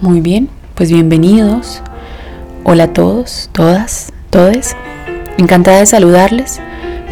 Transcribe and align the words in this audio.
Muy 0.00 0.22
bien, 0.22 0.48
pues 0.76 0.90
bienvenidos. 0.90 1.82
Hola 2.64 2.84
a 2.84 2.92
todos, 2.94 3.50
todas, 3.52 4.10
todes. 4.30 4.74
Encantada 5.36 5.80
de 5.80 5.84
saludarles. 5.84 6.58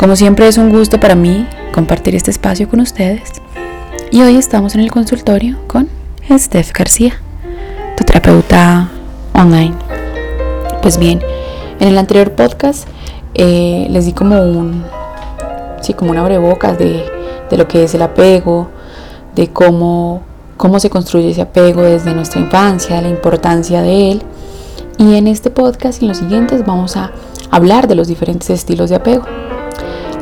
Como 0.01 0.17
siempre 0.17 0.49
es 0.49 0.56
un 0.56 0.71
gusto 0.71 0.98
para 0.98 1.14
mí 1.14 1.46
compartir 1.74 2.14
este 2.14 2.30
espacio 2.30 2.66
con 2.66 2.80
ustedes. 2.80 3.30
Y 4.11 4.22
hoy 4.22 4.37
estamos 4.37 4.74
en 4.74 4.81
el 4.81 4.90
consultorio 4.90 5.59
con 5.67 5.90
Steph 6.31 6.72
García, 6.72 7.21
tu 7.99 8.04
terapeuta 8.04 8.88
online. 9.35 9.74
Pues 10.81 10.96
bien, 10.96 11.21
en 11.81 11.88
el 11.88 11.99
anterior 11.99 12.32
podcast 12.32 12.88
eh, 13.35 13.86
les 13.91 14.06
di 14.06 14.13
como 14.13 14.41
un, 14.41 14.82
sí, 15.82 15.92
como 15.92 16.12
un 16.12 16.16
abrebocas 16.16 16.78
de, 16.78 17.05
de 17.50 17.56
lo 17.59 17.68
que 17.68 17.84
es 17.84 17.95
el 17.95 18.00
apego, 18.00 18.70
de 19.34 19.48
cómo 19.48 20.23
cómo 20.58 20.80
se 20.80 20.90
construye 20.90 21.30
ese 21.30 21.40
apego 21.40 21.82
desde 21.82 22.12
nuestra 22.12 22.40
infancia, 22.40 23.00
la 23.00 23.08
importancia 23.08 23.80
de 23.80 24.12
él. 24.12 24.22
Y 24.98 25.14
en 25.14 25.28
este 25.28 25.48
podcast 25.50 26.02
y 26.02 26.04
en 26.04 26.08
los 26.08 26.18
siguientes 26.18 26.66
vamos 26.66 26.96
a 26.96 27.12
hablar 27.50 27.86
de 27.86 27.94
los 27.94 28.08
diferentes 28.08 28.50
estilos 28.50 28.90
de 28.90 28.96
apego. 28.96 29.24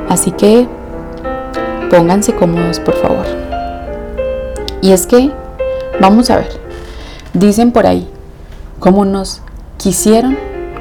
Así 0.09 0.31
que 0.31 0.69
pónganse 1.91 2.35
cómodos, 2.35 2.79
por 2.79 2.95
favor. 2.97 3.25
Y 4.83 4.93
es 4.93 5.07
que, 5.07 5.33
vamos 6.01 6.31
a 6.31 6.37
ver, 6.37 6.61
dicen 7.33 7.73
por 7.73 7.87
ahí, 7.87 8.07
como 8.79 9.07
nos 9.07 9.41
quisieron, 9.79 10.37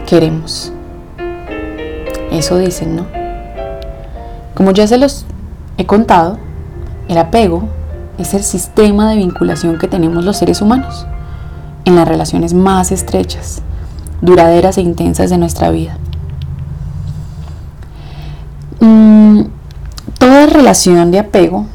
queremos. 0.05 0.73
Eso 2.29 2.57
dicen, 2.57 2.97
¿no? 2.97 3.05
Como 4.53 4.71
ya 4.71 4.85
se 4.85 4.97
los 4.97 5.25
he 5.77 5.85
contado, 5.85 6.37
el 7.07 7.17
apego 7.17 7.63
es 8.17 8.33
el 8.33 8.43
sistema 8.43 9.09
de 9.09 9.17
vinculación 9.17 9.77
que 9.77 9.87
tenemos 9.87 10.23
los 10.23 10.37
seres 10.37 10.61
humanos 10.61 11.05
en 11.85 11.95
las 11.95 12.07
relaciones 12.07 12.53
más 12.53 12.91
estrechas, 12.91 13.61
duraderas 14.21 14.77
e 14.77 14.81
intensas 14.81 15.29
de 15.29 15.37
nuestra 15.37 15.69
vida. 15.69 15.97
Mm, 18.79 19.41
toda 20.17 20.47
relación 20.47 21.11
de 21.11 21.19
apego 21.19 21.65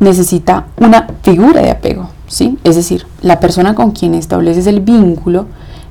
necesita 0.00 0.66
una 0.78 1.06
figura 1.22 1.62
de 1.62 1.70
apego, 1.70 2.08
¿sí? 2.26 2.58
Es 2.64 2.76
decir, 2.76 3.06
la 3.20 3.40
persona 3.40 3.74
con 3.74 3.90
quien 3.90 4.14
estableces 4.14 4.66
el 4.66 4.80
vínculo 4.80 5.46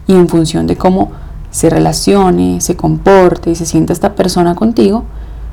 y 0.07 0.13
en 0.13 0.27
función 0.27 0.67
de 0.67 0.75
cómo 0.75 1.11
se 1.51 1.69
relacione, 1.69 2.61
se 2.61 2.75
comporte 2.75 3.51
y 3.51 3.55
se 3.55 3.65
sienta 3.65 3.93
esta 3.93 4.13
persona 4.15 4.55
contigo, 4.55 5.03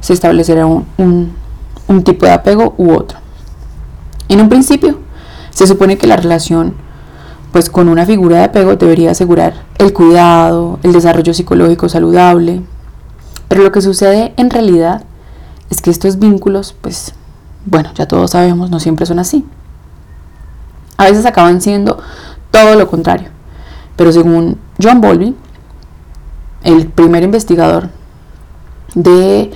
se 0.00 0.12
establecerá 0.12 0.66
un 0.66 2.02
tipo 2.04 2.26
de 2.26 2.32
apego 2.32 2.74
u 2.76 2.92
otro. 2.92 3.21
En 4.32 4.40
un 4.40 4.48
principio, 4.48 4.98
se 5.50 5.66
supone 5.66 5.98
que 5.98 6.06
la 6.06 6.16
relación 6.16 6.74
pues 7.52 7.68
con 7.68 7.90
una 7.90 8.06
figura 8.06 8.38
de 8.38 8.44
apego 8.44 8.76
debería 8.76 9.10
asegurar 9.10 9.52
el 9.76 9.92
cuidado, 9.92 10.78
el 10.82 10.94
desarrollo 10.94 11.34
psicológico 11.34 11.90
saludable. 11.90 12.62
Pero 13.48 13.62
lo 13.62 13.70
que 13.72 13.82
sucede 13.82 14.32
en 14.38 14.48
realidad 14.48 15.04
es 15.68 15.82
que 15.82 15.90
estos 15.90 16.18
vínculos, 16.18 16.74
pues, 16.80 17.12
bueno, 17.66 17.90
ya 17.94 18.08
todos 18.08 18.30
sabemos, 18.30 18.70
no 18.70 18.80
siempre 18.80 19.04
son 19.04 19.18
así. 19.18 19.44
A 20.96 21.04
veces 21.04 21.26
acaban 21.26 21.60
siendo 21.60 21.98
todo 22.50 22.74
lo 22.76 22.88
contrario. 22.88 23.28
Pero 23.96 24.12
según 24.12 24.56
John 24.82 25.02
Bowlby, 25.02 25.36
el 26.62 26.86
primer 26.86 27.22
investigador 27.22 27.90
de, 28.94 29.52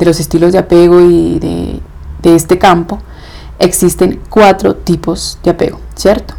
los 0.00 0.20
estilos 0.20 0.52
de 0.52 0.58
apego 0.58 1.02
y 1.02 1.38
de, 1.38 1.80
de 2.22 2.34
este 2.34 2.56
campo, 2.56 3.00
existen 3.58 4.20
cuatro 4.30 4.76
tipos 4.76 5.38
de 5.42 5.50
apego, 5.50 5.80
¿cierto? 5.94 6.34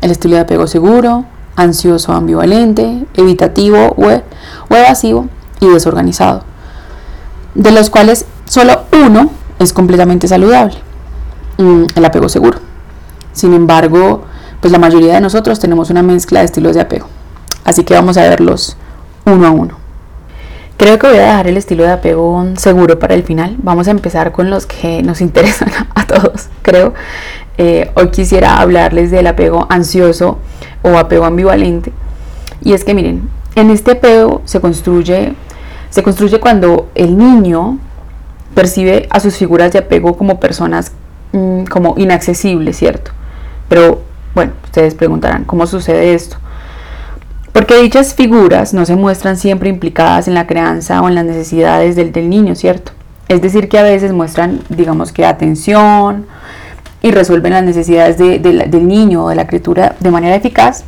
El 0.00 0.10
estilo 0.10 0.34
de 0.36 0.42
apego 0.42 0.66
seguro, 0.66 1.24
ansioso 1.56 2.12
ambivalente, 2.12 3.06
evitativo 3.14 3.94
o, 3.96 4.74
evasivo 4.74 5.28
y 5.60 5.68
desorganizado, 5.68 6.42
de 7.54 7.70
los 7.70 7.90
cuales 7.90 8.26
solo 8.46 8.84
uno 9.04 9.30
es 9.58 9.72
completamente 9.72 10.28
saludable, 10.28 10.76
mm, 11.58 11.84
el 11.94 12.04
apego 12.04 12.28
seguro. 12.28 12.58
Sin 13.32 13.54
embargo, 13.54 14.24
pues 14.60 14.72
la 14.72 14.78
mayoría 14.78 15.14
de 15.14 15.20
nosotros 15.20 15.58
tenemos 15.58 15.90
una 15.90 16.02
mezcla 16.02 16.40
de 16.40 16.46
estilos 16.46 16.74
de 16.74 16.80
apego, 16.82 17.06
así 17.64 17.84
que 17.84 17.94
vamos 17.94 18.16
a 18.16 18.22
verlos 18.22 18.76
uno 19.24 19.46
a 19.46 19.50
uno. 19.50 19.81
Creo 20.82 20.98
que 20.98 21.06
voy 21.06 21.16
a 21.18 21.26
dejar 21.26 21.46
el 21.46 21.56
estilo 21.56 21.84
de 21.84 21.92
apego 21.92 22.44
seguro 22.56 22.98
para 22.98 23.14
el 23.14 23.22
final. 23.22 23.54
Vamos 23.62 23.86
a 23.86 23.92
empezar 23.92 24.32
con 24.32 24.50
los 24.50 24.66
que 24.66 25.00
nos 25.04 25.20
interesan 25.20 25.70
a 25.94 26.08
todos, 26.08 26.48
creo. 26.62 26.92
Eh, 27.56 27.92
hoy 27.94 28.08
quisiera 28.08 28.60
hablarles 28.60 29.12
del 29.12 29.28
apego 29.28 29.68
ansioso 29.70 30.38
o 30.82 30.98
apego 30.98 31.24
ambivalente. 31.24 31.92
Y 32.62 32.72
es 32.72 32.82
que 32.82 32.94
miren, 32.94 33.30
en 33.54 33.70
este 33.70 33.92
apego 33.92 34.42
se 34.44 34.60
construye, 34.60 35.34
se 35.90 36.02
construye 36.02 36.40
cuando 36.40 36.90
el 36.96 37.16
niño 37.16 37.78
percibe 38.52 39.06
a 39.10 39.20
sus 39.20 39.36
figuras 39.36 39.72
de 39.72 39.78
apego 39.78 40.16
como 40.16 40.40
personas 40.40 40.90
mm, 41.30 41.62
como 41.66 41.94
inaccesibles, 41.96 42.76
¿cierto? 42.76 43.12
Pero 43.68 44.02
bueno, 44.34 44.50
ustedes 44.64 44.96
preguntarán, 44.96 45.44
¿cómo 45.44 45.64
sucede 45.64 46.12
esto? 46.12 46.38
Porque 47.52 47.76
dichas 47.76 48.14
figuras 48.14 48.72
no 48.72 48.86
se 48.86 48.96
muestran 48.96 49.36
siempre 49.36 49.68
implicadas 49.68 50.26
en 50.26 50.34
la 50.34 50.46
crianza 50.46 51.02
o 51.02 51.08
en 51.08 51.14
las 51.14 51.24
necesidades 51.24 51.96
del, 51.96 52.30
niño, 52.30 52.54
¿cierto? 52.54 52.92
Es 53.28 53.42
decir, 53.42 53.68
que 53.68 53.78
a 53.78 53.82
veces 53.82 54.12
muestran, 54.12 54.60
digamos 54.70 55.12
que 55.12 55.26
atención 55.26 56.26
y 57.02 57.10
resuelven 57.10 57.52
las 57.52 57.64
necesidades 57.64 58.16
del 58.16 58.88
niño 58.88 59.24
o 59.24 59.28
de 59.28 59.34
la 59.34 59.46
criatura 59.46 59.96
de 60.00 60.10
manera 60.10 60.34
eficaz, 60.34 60.84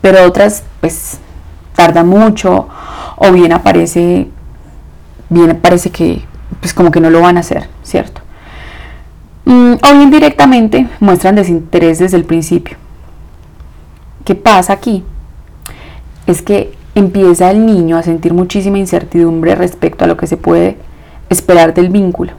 pero 0.00 0.24
otras 0.24 0.62
pues 0.80 1.18
tarda 1.74 2.04
mucho 2.04 2.68
o 3.16 3.32
bien 3.32 3.52
aparece, 3.52 4.28
bien 5.28 5.58
parece 5.60 5.90
que 5.90 6.22
pues 6.60 6.74
como 6.74 6.92
que 6.92 7.00
no 7.00 7.10
lo 7.10 7.20
van 7.20 7.38
a 7.38 7.40
hacer, 7.40 7.68
¿cierto? 7.82 8.20
Mm, 9.46 9.74
o 9.74 9.96
bien 9.96 10.10
directamente 10.10 10.88
muestran 11.00 11.34
desinterés 11.34 11.98
desde 11.98 12.16
el 12.16 12.24
principio. 12.24 12.76
¿Qué 14.24 14.34
pasa 14.34 14.72
aquí? 14.72 15.04
Es 16.26 16.42
que 16.42 16.72
empieza 16.94 17.50
el 17.50 17.66
niño 17.66 17.96
a 17.96 18.02
sentir 18.02 18.34
muchísima 18.34 18.78
incertidumbre 18.78 19.54
respecto 19.54 20.04
a 20.04 20.08
lo 20.08 20.16
que 20.16 20.26
se 20.26 20.36
puede 20.36 20.76
esperar 21.28 21.74
del 21.74 21.90
vínculo. 21.90 22.32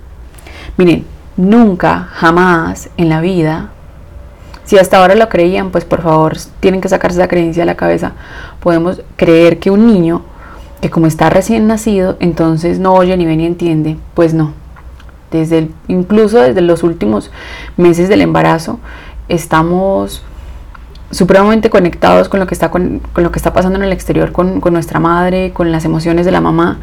Miren, 0.77 1.05
nunca, 1.37 2.09
jamás 2.11 2.89
en 2.97 3.09
la 3.09 3.21
vida, 3.21 3.69
si 4.65 4.77
hasta 4.77 4.97
ahora 4.97 5.15
lo 5.15 5.29
creían, 5.29 5.71
pues 5.71 5.85
por 5.85 6.01
favor 6.01 6.37
tienen 6.59 6.81
que 6.81 6.89
sacarse 6.89 7.19
esa 7.19 7.29
creencia 7.29 7.61
de 7.61 7.67
la 7.67 7.77
cabeza. 7.77 8.13
Podemos 8.59 9.01
creer 9.15 9.59
que 9.59 9.71
un 9.71 9.87
niño 9.87 10.23
que 10.81 10.89
como 10.89 11.07
está 11.07 11.29
recién 11.29 11.67
nacido, 11.67 12.17
entonces 12.19 12.79
no 12.79 12.93
oye 12.93 13.15
ni 13.15 13.25
ve 13.25 13.37
ni 13.37 13.45
entiende. 13.45 13.97
Pues 14.13 14.33
no. 14.33 14.53
Desde 15.31 15.69
incluso 15.87 16.39
desde 16.39 16.61
los 16.61 16.83
últimos 16.83 17.31
meses 17.77 18.09
del 18.09 18.21
embarazo 18.21 18.79
estamos 19.29 20.23
supremamente 21.11 21.69
conectados 21.69 22.29
con 22.29 22.39
lo 22.39 22.47
que 22.47 22.53
está, 22.53 22.69
con, 22.69 23.01
lo 23.15 23.31
que 23.31 23.39
está 23.39 23.53
pasando 23.53 23.77
en 23.79 23.85
el 23.85 23.93
exterior 23.93 24.31
con, 24.31 24.61
nuestra 24.71 24.99
madre, 24.99 25.51
con 25.53 25.71
las 25.71 25.85
emociones 25.85 26.25
de 26.25 26.31
la 26.31 26.41
mamá. 26.41 26.79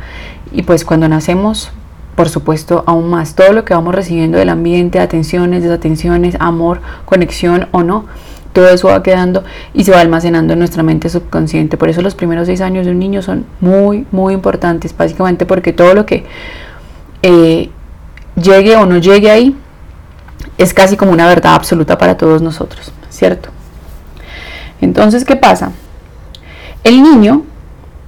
Y 0.53 0.63
pues 0.63 0.85
cuando 0.85 1.09
nacemos, 1.09 1.71
por 2.15 2.29
supuesto, 2.29 2.85
aún 2.87 3.11
más 3.11 3.35
todo 3.35 3.53
lo 3.53 3.65
que 3.65 3.75
vamos 3.75 3.95
recibiendo 3.95 4.39
del 4.39 4.49
ambiente, 4.49 5.01
atenciones, 5.01 5.63
desatenciones, 5.63 6.37
amor, 6.41 6.81
conexión 7.05 7.69
o 7.73 7.83
no, 7.83 8.07
todo 8.53 8.69
eso 8.69 8.89
va 8.89 9.03
quedando 9.03 9.43
y 9.73 9.85
se 9.85 9.91
va 9.91 10.01
almacenando 10.01 10.53
en 10.53 10.61
nuestra 10.61 10.83
mente 10.83 11.09
subconsciente. 11.09 11.77
Por 11.77 11.89
eso 11.89 12.01
los 12.03 12.15
primeros 12.15 12.47
seis 12.47 12.61
años 12.61 12.87
de 12.87 12.93
un 12.93 13.01
niño 13.01 13.21
son 13.21 13.45
muy, 13.61 14.07
muy 14.13 14.33
importantes, 14.33 14.97
básicamente 14.97 15.45
porque 15.45 15.73
todo 15.73 15.93
lo 15.93 16.07
que 16.07 16.25
eh, 17.23 17.71
llegue 18.37 18.77
o 18.77 18.87
no 18.87 18.99
llegue 18.99 19.31
ahí 19.31 19.57
es 20.57 20.73
casi 20.73 20.97
como 20.97 21.11
una 21.11 21.27
verdad 21.27 21.55
absoluta 21.55 21.99
para 21.99 22.17
todos 22.17 22.43
nosotros, 22.43 22.93
¿cierto? 23.11 23.49
Entonces, 24.85 25.25
¿qué 25.25 25.37
pasa? 25.37 25.73
El 26.85 27.03
niño 27.03 27.43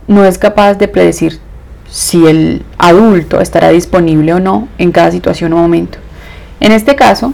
no 0.06 0.24
es 0.24 0.38
capaz 0.38 0.74
de 0.74 0.88
predecir 0.88 1.40
si 1.90 2.26
el 2.26 2.64
adulto 2.78 3.40
estará 3.40 3.70
disponible 3.70 4.34
o 4.34 4.40
no 4.40 4.68
en 4.78 4.92
cada 4.92 5.10
situación 5.10 5.52
o 5.52 5.56
momento. 5.56 5.98
En 6.60 6.72
este 6.72 6.94
caso, 6.94 7.32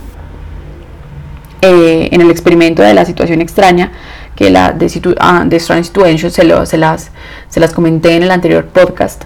eh, 1.60 2.08
en 2.12 2.20
el 2.20 2.30
experimento 2.30 2.82
de 2.82 2.94
la 2.94 3.04
situación 3.04 3.40
extraña, 3.40 3.92
que 4.36 4.50
la 4.50 4.72
de, 4.72 4.86
ah, 5.20 5.44
Strange 5.50 5.84
Situation 5.84 6.30
se, 6.30 6.44
las, 6.78 7.10
se 7.48 7.60
las 7.60 7.72
comenté 7.72 8.16
en 8.16 8.22
el 8.22 8.30
anterior 8.30 8.66
podcast, 8.66 9.24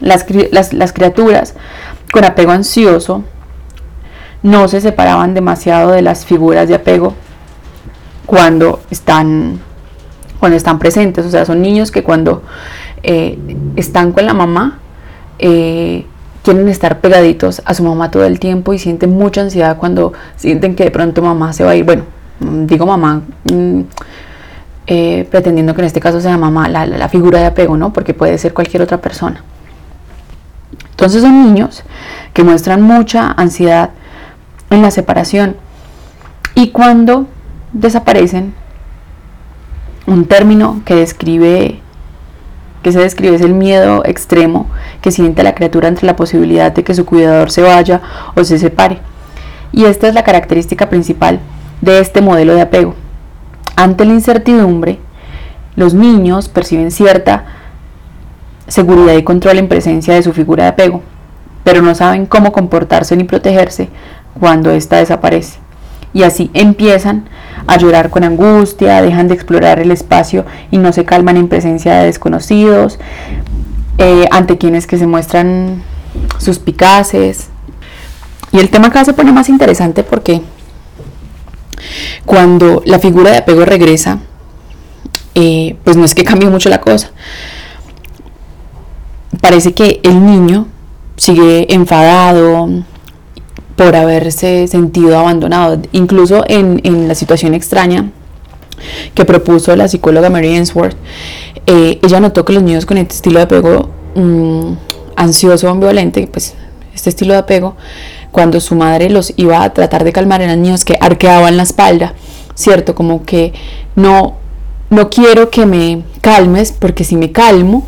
las, 0.00 0.24
las 0.72 0.92
criaturas 0.92 1.54
con 2.12 2.24
apego 2.24 2.52
ansioso 2.52 3.24
no 4.42 4.68
se 4.68 4.80
separaban 4.80 5.34
demasiado 5.34 5.90
de 5.90 6.02
las 6.02 6.24
figuras 6.24 6.68
de 6.68 6.74
apego 6.74 7.14
cuando 8.30 8.78
están, 8.92 9.58
cuando 10.38 10.56
están 10.56 10.78
presentes. 10.78 11.26
O 11.26 11.30
sea, 11.30 11.44
son 11.44 11.60
niños 11.60 11.90
que 11.90 12.04
cuando 12.04 12.44
eh, 13.02 13.36
están 13.74 14.12
con 14.12 14.24
la 14.24 14.34
mamá, 14.34 14.78
eh, 15.40 16.06
quieren 16.44 16.68
estar 16.68 17.00
pegaditos 17.00 17.60
a 17.64 17.74
su 17.74 17.82
mamá 17.82 18.12
todo 18.12 18.24
el 18.24 18.38
tiempo 18.38 18.72
y 18.72 18.78
sienten 18.78 19.10
mucha 19.10 19.40
ansiedad 19.40 19.76
cuando 19.78 20.12
sienten 20.36 20.76
que 20.76 20.84
de 20.84 20.92
pronto 20.92 21.22
mamá 21.22 21.52
se 21.52 21.64
va 21.64 21.72
a 21.72 21.74
ir. 21.74 21.84
Bueno, 21.84 22.04
digo 22.38 22.86
mamá, 22.86 23.22
mm, 23.52 23.80
eh, 24.86 25.26
pretendiendo 25.28 25.74
que 25.74 25.80
en 25.80 25.86
este 25.86 25.98
caso 25.98 26.20
sea 26.20 26.38
mamá, 26.38 26.68
la, 26.68 26.86
la 26.86 27.08
figura 27.08 27.40
de 27.40 27.46
apego, 27.46 27.76
¿no? 27.76 27.92
Porque 27.92 28.14
puede 28.14 28.38
ser 28.38 28.54
cualquier 28.54 28.82
otra 28.82 28.98
persona. 28.98 29.42
Entonces 30.92 31.20
son 31.20 31.42
niños 31.42 31.82
que 32.32 32.44
muestran 32.44 32.80
mucha 32.80 33.32
ansiedad 33.32 33.90
en 34.70 34.82
la 34.82 34.92
separación 34.92 35.56
y 36.54 36.68
cuando 36.70 37.26
desaparecen, 37.72 38.54
un 40.06 40.24
término 40.26 40.82
que 40.84 40.96
describe 40.96 41.80
que 42.82 42.92
se 42.92 42.98
describe 42.98 43.36
es 43.36 43.42
el 43.42 43.54
miedo 43.54 44.02
extremo 44.06 44.66
que 45.02 45.10
siente 45.10 45.42
la 45.42 45.54
criatura 45.54 45.88
entre 45.88 46.06
la 46.06 46.16
posibilidad 46.16 46.72
de 46.72 46.82
que 46.82 46.94
su 46.94 47.04
cuidador 47.04 47.50
se 47.50 47.62
vaya 47.62 48.00
o 48.34 48.42
se 48.44 48.58
separe. 48.58 48.98
Y 49.72 49.84
esta 49.84 50.08
es 50.08 50.14
la 50.14 50.24
característica 50.24 50.88
principal 50.88 51.40
de 51.80 52.00
este 52.00 52.22
modelo 52.22 52.54
de 52.54 52.62
apego. 52.62 52.94
Ante 53.76 54.04
la 54.04 54.14
incertidumbre, 54.14 54.98
los 55.76 55.94
niños 55.94 56.48
perciben 56.48 56.90
cierta 56.90 57.44
seguridad 58.66 59.14
y 59.14 59.22
control 59.24 59.58
en 59.58 59.68
presencia 59.68 60.14
de 60.14 60.22
su 60.22 60.32
figura 60.32 60.64
de 60.64 60.70
apego, 60.70 61.02
pero 61.64 61.82
no 61.82 61.94
saben 61.94 62.26
cómo 62.26 62.52
comportarse 62.52 63.16
ni 63.16 63.24
protegerse 63.24 63.88
cuando 64.38 64.70
ésta 64.70 64.96
desaparece. 64.96 65.58
Y 66.12 66.22
así 66.22 66.50
empiezan 66.54 67.28
a 67.66 67.76
llorar 67.76 68.10
con 68.10 68.24
angustia, 68.24 69.02
dejan 69.02 69.28
de 69.28 69.34
explorar 69.34 69.80
el 69.80 69.90
espacio 69.90 70.44
y 70.70 70.78
no 70.78 70.92
se 70.92 71.04
calman 71.04 71.36
en 71.36 71.48
presencia 71.48 71.96
de 71.96 72.06
desconocidos, 72.06 72.98
eh, 73.98 74.26
ante 74.30 74.58
quienes 74.58 74.86
que 74.86 74.98
se 74.98 75.06
muestran 75.06 75.82
suspicaces. 76.38 77.48
Y 78.52 78.58
el 78.58 78.70
tema 78.70 78.88
acá 78.88 79.04
se 79.04 79.12
pone 79.12 79.32
más 79.32 79.48
interesante 79.48 80.02
porque 80.02 80.42
cuando 82.24 82.82
la 82.84 82.98
figura 82.98 83.30
de 83.30 83.38
apego 83.38 83.64
regresa, 83.64 84.18
eh, 85.34 85.76
pues 85.84 85.96
no 85.96 86.04
es 86.04 86.14
que 86.14 86.24
cambie 86.24 86.48
mucho 86.48 86.68
la 86.68 86.80
cosa. 86.80 87.12
Parece 89.40 89.72
que 89.72 90.00
el 90.02 90.24
niño 90.24 90.66
sigue 91.16 91.72
enfadado, 91.72 92.68
por 93.80 93.96
haberse 93.96 94.68
sentido 94.68 95.18
abandonado. 95.18 95.80
Incluso 95.92 96.44
en, 96.46 97.08
la 97.08 97.14
situación 97.14 97.54
extraña 97.54 98.10
que 99.14 99.24
propuso 99.24 99.74
la 99.74 99.88
psicóloga 99.88 100.28
Mary 100.28 100.48
Ainsworth, 100.54 100.96
eh, 101.66 101.98
ella 102.02 102.20
notó 102.20 102.44
que 102.44 102.52
los 102.52 102.62
niños 102.62 102.84
con 102.84 102.98
este 102.98 103.14
estilo 103.14 103.38
de 103.38 103.44
apego 103.44 103.88
mm, 104.16 104.72
ansioso 105.16 105.66
o 105.66 105.70
ambivalente, 105.70 106.28
pues 106.30 106.52
este 106.94 107.08
estilo 107.08 107.32
de 107.32 107.38
apego, 107.38 107.74
cuando 108.32 108.60
su 108.60 108.74
madre 108.74 109.08
los 109.08 109.32
iba 109.38 109.62
a 109.62 109.72
tratar 109.72 110.04
de 110.04 110.12
calmar, 110.12 110.42
eran 110.42 110.60
niños 110.60 110.84
que 110.84 110.98
arqueaban 111.00 111.56
la 111.56 111.62
espalda, 111.62 112.12
¿cierto? 112.54 112.94
Como 112.94 113.24
que 113.24 113.54
no, 113.96 114.36
no 114.90 115.08
quiero 115.08 115.48
que 115.48 115.64
me 115.64 116.02
calmes, 116.20 116.70
porque 116.70 117.02
si 117.02 117.16
me 117.16 117.32
calmo, 117.32 117.86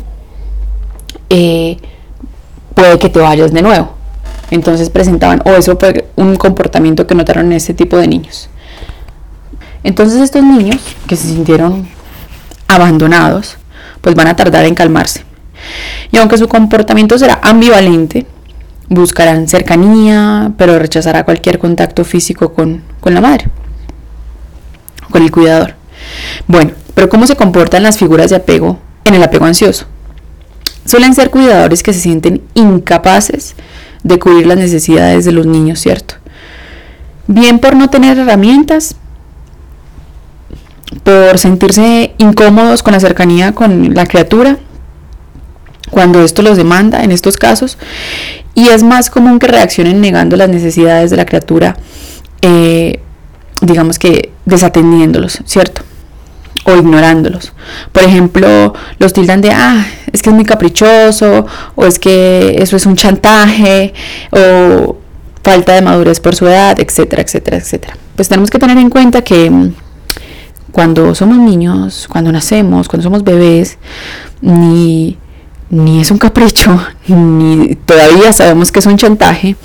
eh, 1.29 1.77
puede 2.73 2.97
que 2.97 3.09
te 3.09 3.19
vayas 3.19 3.53
de 3.53 3.61
nuevo. 3.61 4.02
Entonces 4.53 4.91
presentaban, 4.91 5.41
o 5.45 5.53
eso 5.53 5.75
fue 5.79 6.07
un 6.15 6.35
comportamiento 6.35 7.07
que 7.07 7.15
notaron 7.15 7.47
en 7.47 7.53
este 7.53 7.73
tipo 7.73 7.97
de 7.97 8.07
niños. 8.07 8.49
Entonces 9.83 10.21
estos 10.21 10.43
niños 10.43 10.79
que 11.07 11.15
se 11.15 11.27
sintieron 11.27 11.87
abandonados, 12.67 13.57
pues 14.01 14.13
van 14.13 14.27
a 14.27 14.35
tardar 14.35 14.65
en 14.65 14.75
calmarse. 14.75 15.25
Y 16.11 16.17
aunque 16.17 16.37
su 16.37 16.47
comportamiento 16.47 17.17
será 17.17 17.39
ambivalente, 17.41 18.27
buscarán 18.89 19.47
cercanía, 19.47 20.51
pero 20.55 20.77
rechazará 20.77 21.25
cualquier 21.25 21.57
contacto 21.57 22.05
físico 22.05 22.53
con, 22.53 22.83
con 22.99 23.15
la 23.15 23.21
madre, 23.21 23.49
con 25.09 25.23
el 25.23 25.31
cuidador. 25.31 25.73
Bueno, 26.45 26.73
pero 26.93 27.09
¿cómo 27.09 27.25
se 27.25 27.35
comportan 27.35 27.81
las 27.81 27.97
figuras 27.97 28.29
de 28.29 28.35
apego 28.35 28.77
en 29.03 29.15
el 29.15 29.23
apego 29.23 29.45
ansioso? 29.45 29.87
Suelen 30.85 31.15
ser 31.15 31.31
cuidadores 31.31 31.81
que 31.81 31.91
se 31.91 32.01
sienten 32.01 32.43
incapaces 32.53 33.55
de 34.03 34.19
cubrir 34.19 34.47
las 34.47 34.57
necesidades 34.57 35.25
de 35.25 35.31
los 35.31 35.45
niños, 35.45 35.79
¿cierto? 35.79 36.15
Bien 37.27 37.59
por 37.59 37.75
no 37.75 37.89
tener 37.89 38.17
herramientas, 38.17 38.95
por 41.03 41.37
sentirse 41.37 42.13
incómodos 42.17 42.83
con 42.83 42.93
la 42.93 42.99
cercanía 42.99 43.53
con 43.53 43.93
la 43.93 44.05
criatura, 44.05 44.57
cuando 45.89 46.23
esto 46.23 46.41
los 46.41 46.57
demanda 46.57 47.03
en 47.03 47.11
estos 47.11 47.37
casos, 47.37 47.77
y 48.55 48.67
es 48.67 48.83
más 48.83 49.09
común 49.09 49.39
que 49.39 49.47
reaccionen 49.47 50.01
negando 50.01 50.35
las 50.35 50.49
necesidades 50.49 51.11
de 51.11 51.17
la 51.17 51.25
criatura, 51.25 51.77
eh, 52.41 52.99
digamos 53.61 53.99
que 53.99 54.31
desatendiéndolos, 54.45 55.39
¿cierto? 55.45 55.83
o 56.65 56.75
ignorándolos. 56.75 57.53
Por 57.91 58.03
ejemplo, 58.03 58.73
los 58.99 59.13
tildan 59.13 59.41
de, 59.41 59.51
ah, 59.51 59.85
es 60.13 60.21
que 60.21 60.29
es 60.29 60.35
muy 60.35 60.45
caprichoso, 60.45 61.45
o 61.75 61.85
es 61.85 61.99
que 61.99 62.55
eso 62.59 62.77
es 62.77 62.85
un 62.85 62.95
chantaje, 62.95 63.93
o 64.31 64.95
falta 65.43 65.73
de 65.73 65.81
madurez 65.81 66.19
por 66.19 66.35
su 66.35 66.47
edad, 66.47 66.79
etcétera, 66.79 67.23
etcétera, 67.23 67.57
etcétera. 67.57 67.97
Pues 68.15 68.29
tenemos 68.29 68.49
que 68.49 68.59
tener 68.59 68.77
en 68.77 68.89
cuenta 68.89 69.23
que 69.23 69.49
mm, 69.49 69.73
cuando 70.71 71.13
somos 71.15 71.37
niños, 71.37 72.07
cuando 72.07 72.31
nacemos, 72.31 72.87
cuando 72.87 73.03
somos 73.03 73.23
bebés, 73.23 73.77
ni, 74.41 75.17
ni 75.69 75.99
es 75.99 76.11
un 76.11 76.19
capricho, 76.19 76.79
ni 77.07 77.75
todavía 77.85 78.31
sabemos 78.31 78.71
que 78.71 78.79
es 78.79 78.85
un 78.85 78.97
chantaje, 78.97 79.55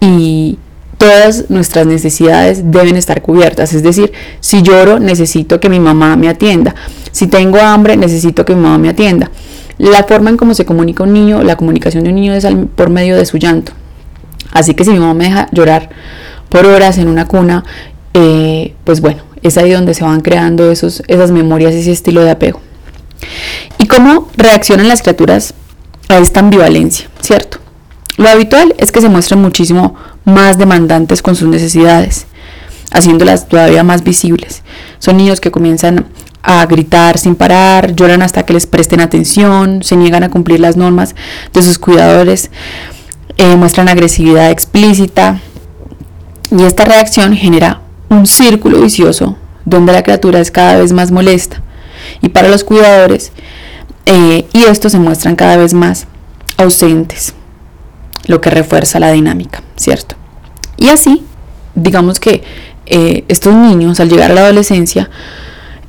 y 0.00 0.56
todas 1.00 1.50
nuestras 1.50 1.86
necesidades 1.86 2.70
deben 2.70 2.94
estar 2.96 3.22
cubiertas. 3.22 3.72
Es 3.72 3.82
decir, 3.82 4.12
si 4.40 4.62
lloro, 4.62 5.00
necesito 5.00 5.58
que 5.58 5.68
mi 5.68 5.80
mamá 5.80 6.14
me 6.16 6.28
atienda. 6.28 6.74
Si 7.10 7.26
tengo 7.26 7.58
hambre, 7.58 7.96
necesito 7.96 8.44
que 8.44 8.54
mi 8.54 8.62
mamá 8.62 8.78
me 8.78 8.90
atienda. 8.90 9.30
La 9.80 10.04
forma 10.04 10.28
en 10.28 10.36
cómo 10.36 10.52
se 10.52 10.66
comunica 10.66 11.04
un 11.04 11.14
niño, 11.14 11.42
la 11.42 11.56
comunicación 11.56 12.04
de 12.04 12.10
un 12.10 12.16
niño 12.16 12.34
es 12.34 12.46
por 12.76 12.90
medio 12.90 13.16
de 13.16 13.24
su 13.24 13.38
llanto. 13.38 13.72
Así 14.52 14.74
que 14.74 14.84
si 14.84 14.90
mi 14.90 14.98
mamá 14.98 15.14
me 15.14 15.24
deja 15.24 15.48
llorar 15.52 15.88
por 16.50 16.66
horas 16.66 16.98
en 16.98 17.08
una 17.08 17.26
cuna, 17.26 17.64
eh, 18.12 18.74
pues 18.84 19.00
bueno, 19.00 19.22
es 19.42 19.56
ahí 19.56 19.72
donde 19.72 19.94
se 19.94 20.04
van 20.04 20.20
creando 20.20 20.70
esos, 20.70 21.02
esas 21.08 21.30
memorias, 21.30 21.72
ese 21.72 21.92
estilo 21.92 22.20
de 22.20 22.30
apego. 22.30 22.60
¿Y 23.78 23.86
cómo 23.86 24.28
reaccionan 24.36 24.86
las 24.86 25.00
criaturas 25.00 25.54
a 26.10 26.18
esta 26.18 26.40
ambivalencia? 26.40 27.08
¿Cierto? 27.22 27.56
Lo 28.18 28.28
habitual 28.28 28.74
es 28.76 28.92
que 28.92 29.00
se 29.00 29.08
muestren 29.08 29.40
muchísimo 29.40 29.94
más 30.26 30.58
demandantes 30.58 31.22
con 31.22 31.36
sus 31.36 31.48
necesidades, 31.48 32.26
haciéndolas 32.92 33.48
todavía 33.48 33.82
más 33.82 34.04
visibles. 34.04 34.62
Son 34.98 35.16
niños 35.16 35.40
que 35.40 35.50
comienzan 35.50 36.04
a 36.42 36.64
gritar 36.66 37.18
sin 37.18 37.34
parar, 37.34 37.94
lloran 37.94 38.22
hasta 38.22 38.44
que 38.44 38.52
les 38.52 38.66
presten 38.66 39.00
atención, 39.00 39.82
se 39.82 39.96
niegan 39.96 40.22
a 40.22 40.30
cumplir 40.30 40.60
las 40.60 40.76
normas 40.76 41.14
de 41.52 41.62
sus 41.62 41.78
cuidadores, 41.78 42.50
eh, 43.36 43.56
muestran 43.56 43.88
agresividad 43.88 44.50
explícita 44.50 45.40
y 46.50 46.62
esta 46.62 46.84
reacción 46.84 47.36
genera 47.36 47.80
un 48.08 48.26
círculo 48.26 48.80
vicioso 48.80 49.36
donde 49.64 49.92
la 49.92 50.02
criatura 50.02 50.40
es 50.40 50.50
cada 50.50 50.76
vez 50.76 50.92
más 50.92 51.10
molesta 51.10 51.62
y 52.20 52.30
para 52.30 52.48
los 52.48 52.64
cuidadores 52.64 53.32
eh, 54.06 54.46
y 54.52 54.62
estos 54.64 54.92
se 54.92 54.98
muestran 54.98 55.36
cada 55.36 55.56
vez 55.56 55.74
más 55.74 56.06
ausentes 56.56 57.34
lo 58.26 58.40
que 58.40 58.50
refuerza 58.50 59.00
la 59.00 59.12
dinámica, 59.12 59.62
¿cierto? 59.76 60.16
Y 60.76 60.88
así, 60.88 61.24
digamos 61.74 62.20
que 62.20 62.42
eh, 62.86 63.24
estos 63.28 63.54
niños 63.54 64.00
al 64.00 64.08
llegar 64.08 64.30
a 64.30 64.34
la 64.34 64.42
adolescencia, 64.42 65.10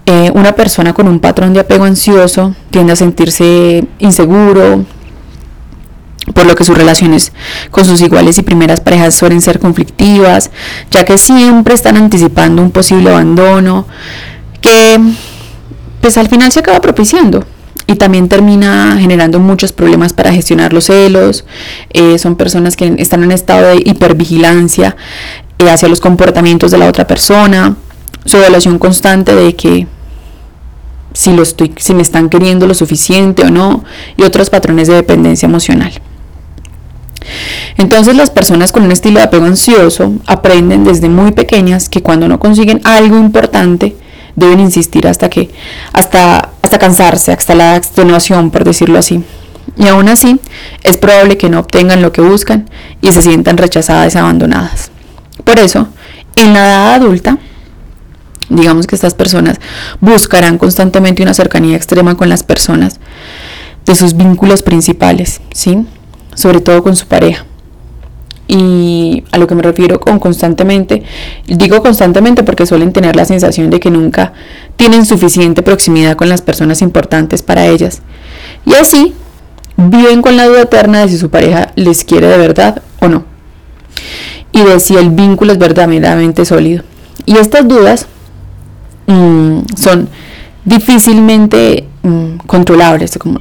eh, 0.05 0.31
una 0.33 0.53
persona 0.53 0.93
con 0.93 1.07
un 1.07 1.19
patrón 1.19 1.53
de 1.53 1.59
apego 1.59 1.85
ansioso 1.85 2.55
tiende 2.69 2.93
a 2.93 2.95
sentirse 2.95 3.85
inseguro, 3.99 4.85
por 6.33 6.45
lo 6.45 6.55
que 6.55 6.63
sus 6.63 6.77
relaciones 6.77 7.33
con 7.71 7.85
sus 7.85 8.01
iguales 8.01 8.37
y 8.37 8.41
primeras 8.41 8.79
parejas 8.79 9.15
suelen 9.15 9.41
ser 9.41 9.59
conflictivas, 9.59 10.51
ya 10.89 11.05
que 11.05 11.17
siempre 11.17 11.73
están 11.73 11.97
anticipando 11.97 12.61
un 12.61 12.71
posible 12.71 13.09
abandono, 13.09 13.87
que 14.59 14.99
pues 15.99 16.17
al 16.17 16.29
final 16.29 16.51
se 16.51 16.59
acaba 16.59 16.79
propiciando 16.81 17.45
y 17.87 17.95
también 17.95 18.29
termina 18.29 18.97
generando 18.99 19.39
muchos 19.39 19.71
problemas 19.71 20.13
para 20.13 20.31
gestionar 20.31 20.73
los 20.73 20.85
celos. 20.85 21.45
Eh, 21.93 22.17
son 22.17 22.35
personas 22.35 22.75
que 22.75 22.95
están 22.97 23.23
en 23.23 23.31
estado 23.31 23.67
de 23.67 23.83
hipervigilancia 23.85 24.95
eh, 25.57 25.69
hacia 25.69 25.89
los 25.89 25.99
comportamientos 25.99 26.71
de 26.71 26.77
la 26.77 26.87
otra 26.87 27.05
persona, 27.05 27.75
su 28.25 28.37
evaluación 28.37 28.79
constante 28.79 29.35
de 29.35 29.55
que 29.55 29.87
si, 31.13 31.33
lo 31.33 31.43
estoy, 31.43 31.73
si 31.77 31.93
me 31.93 32.01
están 32.01 32.29
queriendo 32.29 32.67
lo 32.67 32.73
suficiente 32.73 33.43
o 33.43 33.49
no, 33.49 33.83
y 34.17 34.23
otros 34.23 34.49
patrones 34.49 34.87
de 34.87 34.95
dependencia 34.95 35.45
emocional. 35.45 35.91
Entonces 37.77 38.15
las 38.15 38.29
personas 38.29 38.71
con 38.71 38.83
un 38.83 38.91
estilo 38.91 39.19
de 39.19 39.25
apego 39.25 39.45
ansioso 39.45 40.13
aprenden 40.27 40.83
desde 40.83 41.09
muy 41.09 41.31
pequeñas 41.31 41.89
que 41.89 42.01
cuando 42.01 42.27
no 42.27 42.39
consiguen 42.39 42.81
algo 42.83 43.17
importante, 43.17 43.95
deben 44.35 44.59
insistir 44.59 45.07
hasta 45.07 45.29
que, 45.29 45.49
hasta, 45.93 46.49
hasta 46.61 46.79
cansarse, 46.79 47.31
hasta 47.31 47.55
la 47.55 47.75
extenuación, 47.75 48.51
por 48.51 48.63
decirlo 48.63 48.97
así. 48.97 49.23
Y 49.77 49.87
aún 49.87 50.09
así, 50.09 50.39
es 50.83 50.97
probable 50.97 51.37
que 51.37 51.49
no 51.49 51.59
obtengan 51.59 52.01
lo 52.01 52.11
que 52.11 52.21
buscan 52.21 52.69
y 53.01 53.11
se 53.11 53.21
sientan 53.21 53.57
rechazadas 53.57 54.15
y 54.15 54.17
abandonadas. 54.17 54.91
Por 55.43 55.59
eso, 55.59 55.87
en 56.35 56.53
la 56.53 56.59
edad 56.59 56.93
adulta, 56.95 57.37
Digamos 58.51 58.85
que 58.85 58.95
estas 58.95 59.13
personas 59.13 59.59
buscarán 60.01 60.57
constantemente 60.57 61.23
una 61.23 61.33
cercanía 61.33 61.77
extrema 61.77 62.17
con 62.17 62.27
las 62.27 62.43
personas 62.43 62.99
de 63.85 63.95
sus 63.95 64.15
vínculos 64.15 64.61
principales, 64.61 65.39
¿sí? 65.53 65.85
Sobre 66.35 66.59
todo 66.59 66.83
con 66.83 66.97
su 66.97 67.07
pareja. 67.07 67.45
Y 68.49 69.23
a 69.31 69.37
lo 69.37 69.47
que 69.47 69.55
me 69.55 69.61
refiero 69.61 70.01
con 70.01 70.19
constantemente, 70.19 71.03
digo 71.47 71.81
constantemente 71.81 72.43
porque 72.43 72.65
suelen 72.65 72.91
tener 72.91 73.15
la 73.15 73.23
sensación 73.23 73.69
de 73.69 73.79
que 73.79 73.89
nunca 73.89 74.33
tienen 74.75 75.05
suficiente 75.05 75.61
proximidad 75.63 76.17
con 76.17 76.27
las 76.27 76.41
personas 76.41 76.81
importantes 76.81 77.43
para 77.43 77.67
ellas. 77.67 78.01
Y 78.65 78.73
así 78.73 79.13
viven 79.77 80.21
con 80.21 80.35
la 80.35 80.47
duda 80.47 80.63
eterna 80.63 80.99
de 80.99 81.07
si 81.07 81.17
su 81.17 81.29
pareja 81.29 81.71
les 81.75 82.03
quiere 82.03 82.27
de 82.27 82.37
verdad 82.37 82.81
o 82.99 83.07
no. 83.07 83.23
Y 84.51 84.61
de 84.61 84.81
si 84.81 84.97
el 84.97 85.11
vínculo 85.11 85.53
es 85.53 85.57
verdaderamente 85.57 86.43
sólido. 86.43 86.83
Y 87.25 87.37
estas 87.37 87.65
dudas 87.65 88.07
mm, 89.11 89.65
son 89.75 90.09
difícilmente 90.65 91.87
mm, 92.03 92.37
controlables, 92.47 93.17
como, 93.17 93.39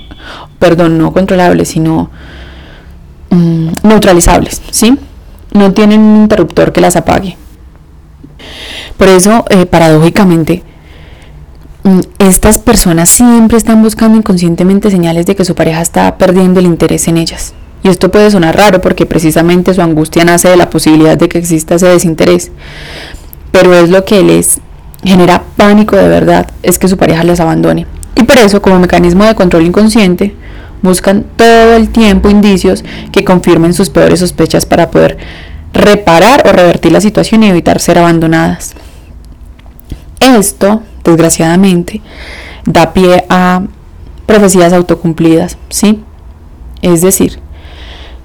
perdón, 0.59 0.99
no 0.99 1.13
controlables, 1.13 1.69
sino 1.69 2.11
mm, 3.31 3.69
neutralizables, 3.83 4.63
¿sí? 4.71 4.99
No 5.53 5.73
tienen 5.73 6.01
un 6.01 6.23
interruptor 6.23 6.73
que 6.73 6.81
las 6.81 6.97
apague. 6.97 7.37
Por 8.97 9.09
eso, 9.09 9.45
eh, 9.51 9.67
paradójicamente, 9.67 10.63
estas 12.19 12.59
personas 12.59 13.09
siempre 13.09 13.57
están 13.57 13.83
buscando 13.83 14.19
inconscientemente 14.19 14.91
señales 14.91 15.27
de 15.27 15.35
que 15.35 15.45
su 15.45 15.55
pareja 15.55 15.81
está 15.81 16.19
perdiendo 16.19 16.61
el 16.61 16.67
interés 16.67 17.09
en 17.09 17.17
ellas. 17.17 17.55
Y 17.83 17.89
esto 17.89 18.11
puede 18.11 18.31
sonar 18.31 18.57
raro 18.57 18.81
porque 18.81 19.07
precisamente 19.07 19.73
su 19.73 19.81
angustia 19.81 20.25
nace 20.25 20.49
de 20.49 20.57
la 20.57 20.69
posibilidad 20.69 21.17
de 21.17 21.29
que 21.29 21.39
exista 21.39 21.77
ese 21.77 21.87
desinterés. 21.87 22.51
Pero 23.53 23.75
es 23.75 23.89
lo 23.89 24.05
que 24.05 24.23
les 24.23 24.61
genera 25.05 25.43
pánico 25.57 25.97
de 25.97 26.09
verdad, 26.09 26.49
es 26.63 26.79
que 26.79 26.89
su 26.89 26.97
pareja 26.97 27.25
les 27.25 27.41
abandone. 27.41 27.87
Y 28.17 28.25
por 28.25 28.39
eso, 28.39 28.61
como 28.61 28.79
mecanismo 28.79 29.25
de 29.25 29.35
control 29.35 29.67
inconsciente, 29.67 30.35
buscan 30.83 31.25
todo 31.37 31.77
el 31.77 31.91
tiempo 31.91 32.31
indicios 32.31 32.85
que 33.13 33.25
confirmen 33.25 33.75
sus 33.75 33.91
peores 33.91 34.21
sospechas 34.21 34.67
para 34.67 34.91
poder 34.91 35.19
reparar 35.73 36.43
o 36.47 36.53
revertir 36.53 36.93
la 36.93 37.01
situación 37.01 37.43
y 37.43 37.49
evitar 37.49 37.81
ser 37.81 37.99
abandonadas. 37.99 38.75
Esto, 40.21 40.83
desgraciadamente, 41.05 42.03
da 42.67 42.93
pie 42.93 43.25
a 43.29 43.63
profecías 44.27 44.73
autocumplidas, 44.73 45.57
¿sí? 45.71 46.03
Es 46.83 47.01
decir, 47.01 47.39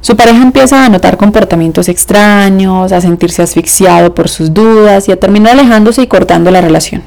su 0.05 0.15
pareja 0.15 0.43
empieza 0.43 0.85
a 0.85 0.89
notar 0.89 1.17
comportamientos 1.17 1.89
extraños, 1.89 2.91
a 2.91 3.01
sentirse 3.01 3.41
asfixiado 3.41 4.13
por 4.13 4.29
sus 4.29 4.53
dudas 4.53 5.09
y 5.09 5.11
a 5.11 5.19
terminar 5.19 5.53
alejándose 5.53 6.03
y 6.03 6.05
cortando 6.05 6.51
la 6.51 6.61
relación. 6.61 7.01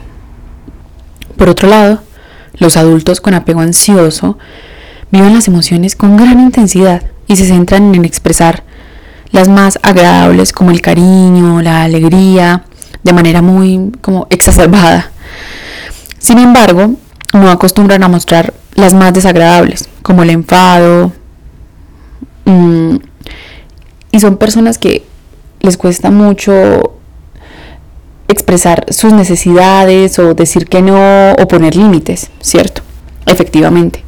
Por 1.37 1.49
otro 1.49 1.69
lado, 1.69 2.03
los 2.55 2.77
adultos 2.77 3.21
con 3.21 3.35
apego 3.35 3.61
ansioso 3.61 4.37
viven 5.13 5.33
las 5.33 5.47
emociones 5.47 5.95
con 5.95 6.17
gran 6.17 6.41
intensidad 6.41 7.05
y 7.29 7.37
se 7.37 7.47
centran 7.47 7.95
en 7.95 8.05
expresar 8.05 8.65
las 9.31 9.49
más 9.49 9.79
agradables 9.85 10.53
como 10.53 10.73
el 10.73 10.81
cariño, 10.81 11.63
la 11.63 11.85
alegría, 11.85 12.65
de 13.05 13.13
manera 13.13 13.43
muy 13.43 13.93
como 14.01 14.27
exacerbada. 14.29 15.13
Sin 16.19 16.41
embargo, 16.41 16.95
no 17.33 17.49
acostumbran 17.49 18.03
a 18.03 18.09
mostrar 18.09 18.55
las 18.75 18.93
más 18.93 19.15
desagradables, 19.15 19.89
como 20.03 20.25
el 20.25 20.31
enfado. 20.31 21.13
Mm, 22.49 22.97
y 24.11 24.21
son 24.21 24.39
personas 24.39 24.79
que 24.79 25.05
les 25.61 25.77
cuesta 25.77 26.11
mucho 26.11 26.95
expresar 28.27 28.87
sus 28.89 29.13
necesidades 29.13 30.19
o 30.19 30.33
decir 30.33 30.67
que 30.67 30.81
no 30.81 31.33
o 31.33 31.47
poner 31.47 31.77
límites, 31.77 32.31
¿cierto? 32.41 32.81
Efectivamente. 33.27 34.03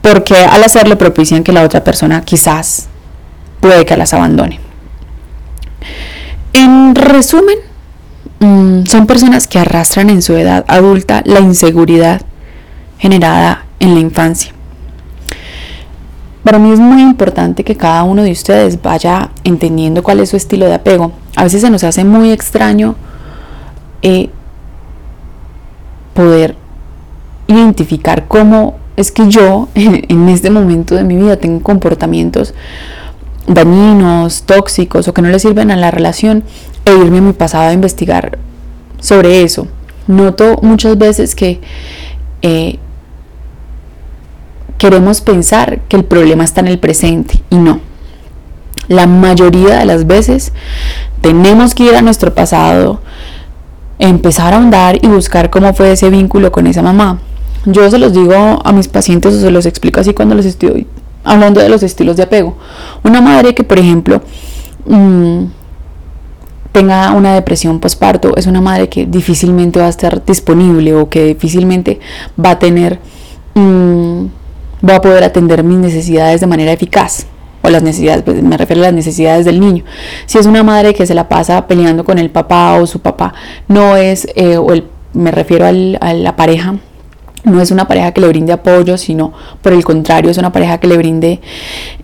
Porque 0.00 0.36
al 0.36 0.62
hacerlo 0.62 0.96
propician 0.96 1.42
que 1.42 1.52
la 1.52 1.64
otra 1.64 1.82
persona 1.82 2.24
quizás 2.24 2.88
puede 3.60 3.84
que 3.84 3.96
las 3.96 4.14
abandone. 4.14 4.60
En 6.52 6.94
resumen, 6.94 7.58
mm, 8.38 8.86
son 8.86 9.06
personas 9.08 9.48
que 9.48 9.58
arrastran 9.58 10.08
en 10.08 10.22
su 10.22 10.36
edad 10.36 10.64
adulta 10.68 11.22
la 11.24 11.40
inseguridad 11.40 12.22
generada 12.98 13.66
en 13.80 13.94
la 13.94 14.00
infancia. 14.00 14.52
Para 16.50 16.58
mí 16.58 16.72
es 16.72 16.80
muy 16.80 17.00
importante 17.00 17.62
que 17.62 17.76
cada 17.76 18.02
uno 18.02 18.24
de 18.24 18.32
ustedes 18.32 18.82
vaya 18.82 19.30
entendiendo 19.44 20.02
cuál 20.02 20.18
es 20.18 20.30
su 20.30 20.36
estilo 20.36 20.66
de 20.66 20.74
apego. 20.74 21.12
A 21.36 21.44
veces 21.44 21.60
se 21.60 21.70
nos 21.70 21.84
hace 21.84 22.02
muy 22.02 22.32
extraño 22.32 22.96
eh, 24.02 24.30
poder 26.12 26.56
identificar 27.46 28.26
cómo 28.26 28.78
es 28.96 29.12
que 29.12 29.28
yo 29.28 29.68
en, 29.76 30.28
este 30.28 30.50
momento 30.50 30.96
de 30.96 31.04
mi 31.04 31.14
vida 31.14 31.36
tengo 31.36 31.62
comportamientos 31.62 32.52
dañinos, 33.46 34.42
tóxicos 34.42 35.06
o 35.06 35.14
que 35.14 35.22
no 35.22 35.28
le 35.28 35.38
sirven 35.38 35.70
a 35.70 35.76
la 35.76 35.92
relación 35.92 36.42
e 36.84 36.90
irme 36.90 37.18
a 37.18 37.20
mi 37.20 37.32
pasado 37.32 37.68
a 37.68 37.72
investigar 37.72 38.38
sobre 38.98 39.44
eso. 39.44 39.68
Noto 40.08 40.58
muchas 40.62 40.98
veces 40.98 41.36
que 41.36 41.60
eh, 42.42 42.80
queremos 44.80 45.20
pensar 45.20 45.82
que 45.88 45.96
el 45.96 46.04
problema 46.04 46.42
está 46.42 46.62
en 46.62 46.68
el 46.68 46.78
presente 46.78 47.38
y 47.50 47.56
no. 47.56 47.80
La 48.88 49.06
mayoría 49.06 49.76
de 49.78 49.84
las 49.84 50.06
veces 50.06 50.54
tenemos 51.20 51.74
que 51.74 51.82
ir 51.84 51.94
a 51.94 52.00
nuestro 52.00 52.34
pasado, 52.34 53.02
empezar 53.98 54.54
a 54.54 54.56
ahondar 54.56 54.96
y 55.04 55.06
buscar 55.06 55.50
cómo 55.50 55.74
fue 55.74 55.92
ese 55.92 56.08
vínculo 56.08 56.50
con 56.50 56.66
esa 56.66 56.80
mamá. 56.80 57.20
Yo 57.66 57.90
se 57.90 57.98
los 57.98 58.14
digo 58.14 58.34
a 58.64 58.72
mis 58.72 58.88
pacientes 58.88 59.34
o 59.34 59.40
se 59.40 59.50
los 59.50 59.66
explico 59.66 60.00
así 60.00 60.14
cuando 60.14 60.34
los 60.34 60.46
estoy 60.46 60.86
hablando 61.24 61.60
de 61.60 61.68
los 61.68 61.82
estilos 61.82 62.16
de 62.16 62.22
apego. 62.22 62.56
Una 63.04 63.20
madre 63.20 63.54
que, 63.54 63.64
por 63.64 63.78
ejemplo, 63.78 64.22
mm, 64.86 65.44
tenga 66.72 67.12
una 67.12 67.34
depresión 67.34 67.80
postparto 67.80 68.34
es 68.34 68.46
una 68.46 68.62
madre 68.62 68.88
que 68.88 69.04
difícilmente 69.04 69.78
va 69.78 69.86
a 69.86 69.90
estar 69.90 70.24
disponible 70.24 70.94
o 70.94 71.10
que 71.10 71.26
difícilmente 71.26 72.00
va 72.42 72.52
a 72.52 72.58
tener, 72.58 72.98
mm, 73.54 74.39
va 74.86 74.96
a 74.96 75.00
poder 75.00 75.24
atender 75.24 75.62
mis 75.64 75.78
necesidades 75.78 76.40
de 76.40 76.46
manera 76.46 76.72
eficaz 76.72 77.26
o 77.62 77.68
las 77.68 77.82
necesidades, 77.82 78.22
pues, 78.22 78.42
me 78.42 78.56
refiero 78.56 78.82
a 78.82 78.86
las 78.86 78.94
necesidades 78.94 79.44
del 79.44 79.60
niño. 79.60 79.84
Si 80.26 80.38
es 80.38 80.46
una 80.46 80.62
madre 80.62 80.94
que 80.94 81.06
se 81.06 81.14
la 81.14 81.28
pasa 81.28 81.66
peleando 81.66 82.04
con 82.04 82.18
el 82.18 82.30
papá 82.30 82.74
o 82.74 82.86
su 82.86 83.00
papá, 83.00 83.34
no 83.68 83.96
es, 83.96 84.26
eh, 84.34 84.56
o 84.56 84.72
el, 84.72 84.86
me 85.12 85.30
refiero 85.30 85.66
a 85.66 85.72
la 86.14 86.36
pareja 86.36 86.76
no 87.44 87.60
es 87.60 87.70
una 87.70 87.88
pareja 87.88 88.12
que 88.12 88.20
le 88.20 88.28
brinde 88.28 88.52
apoyo, 88.52 88.98
sino 88.98 89.32
por 89.62 89.72
el 89.72 89.84
contrario, 89.84 90.30
es 90.30 90.38
una 90.38 90.52
pareja 90.52 90.78
que 90.78 90.86
le 90.86 90.96
brinde 90.96 91.40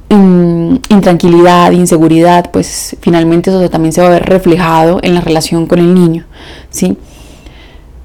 mm, 0.09 0.77
intranquilidad, 0.89 1.73
inseguridad, 1.73 2.51
pues 2.51 2.97
finalmente 3.01 3.51
eso 3.51 3.69
también 3.69 3.93
se 3.93 4.01
va 4.01 4.09
a 4.09 4.11
ver 4.11 4.25
reflejado 4.25 4.99
en 5.03 5.15
la 5.15 5.21
relación 5.21 5.67
con 5.67 5.79
el 5.79 5.95
niño. 5.95 6.25
¿sí? 6.71 6.97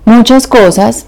Muchas 0.06 0.48
cosas 0.48 1.06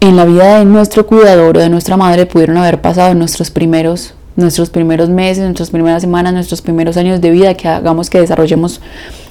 en 0.00 0.16
la 0.16 0.24
vida 0.24 0.58
de 0.58 0.64
nuestro 0.64 1.06
cuidador 1.06 1.56
o 1.56 1.60
de 1.60 1.68
nuestra 1.68 1.96
madre 1.96 2.26
pudieron 2.26 2.56
haber 2.56 2.80
pasado 2.80 3.14
nuestros 3.14 3.50
primeros, 3.50 4.14
nuestros 4.36 4.70
primeros 4.70 5.08
meses, 5.08 5.44
nuestras 5.44 5.70
primeras 5.70 6.02
semanas, 6.02 6.32
nuestros 6.32 6.62
primeros 6.62 6.96
años 6.96 7.20
de 7.20 7.30
vida, 7.30 7.54
que 7.54 7.68
hagamos 7.68 8.08
que 8.08 8.20
desarrollemos 8.20 8.80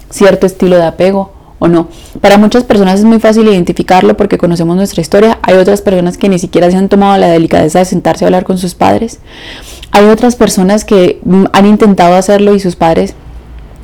cierto 0.09 0.45
estilo 0.45 0.75
de 0.75 0.83
apego 0.83 1.31
o 1.59 1.67
no. 1.67 1.87
Para 2.21 2.37
muchas 2.37 2.63
personas 2.63 2.99
es 2.99 3.05
muy 3.05 3.19
fácil 3.19 3.47
identificarlo 3.47 4.15
porque 4.17 4.37
conocemos 4.37 4.75
nuestra 4.75 5.01
historia. 5.01 5.39
Hay 5.41 5.55
otras 5.55 5.81
personas 5.81 6.17
que 6.17 6.29
ni 6.29 6.37
siquiera 6.37 6.69
se 6.69 6.77
han 6.77 6.89
tomado 6.89 7.17
la 7.17 7.27
delicadeza 7.27 7.79
de 7.79 7.85
sentarse 7.85 8.25
a 8.25 8.27
hablar 8.27 8.43
con 8.43 8.57
sus 8.57 8.75
padres. 8.75 9.19
Hay 9.91 10.05
otras 10.05 10.35
personas 10.35 10.83
que 10.83 11.19
mm, 11.23 11.45
han 11.53 11.65
intentado 11.65 12.15
hacerlo 12.15 12.53
y 12.53 12.59
sus 12.59 12.75
padres 12.75 13.15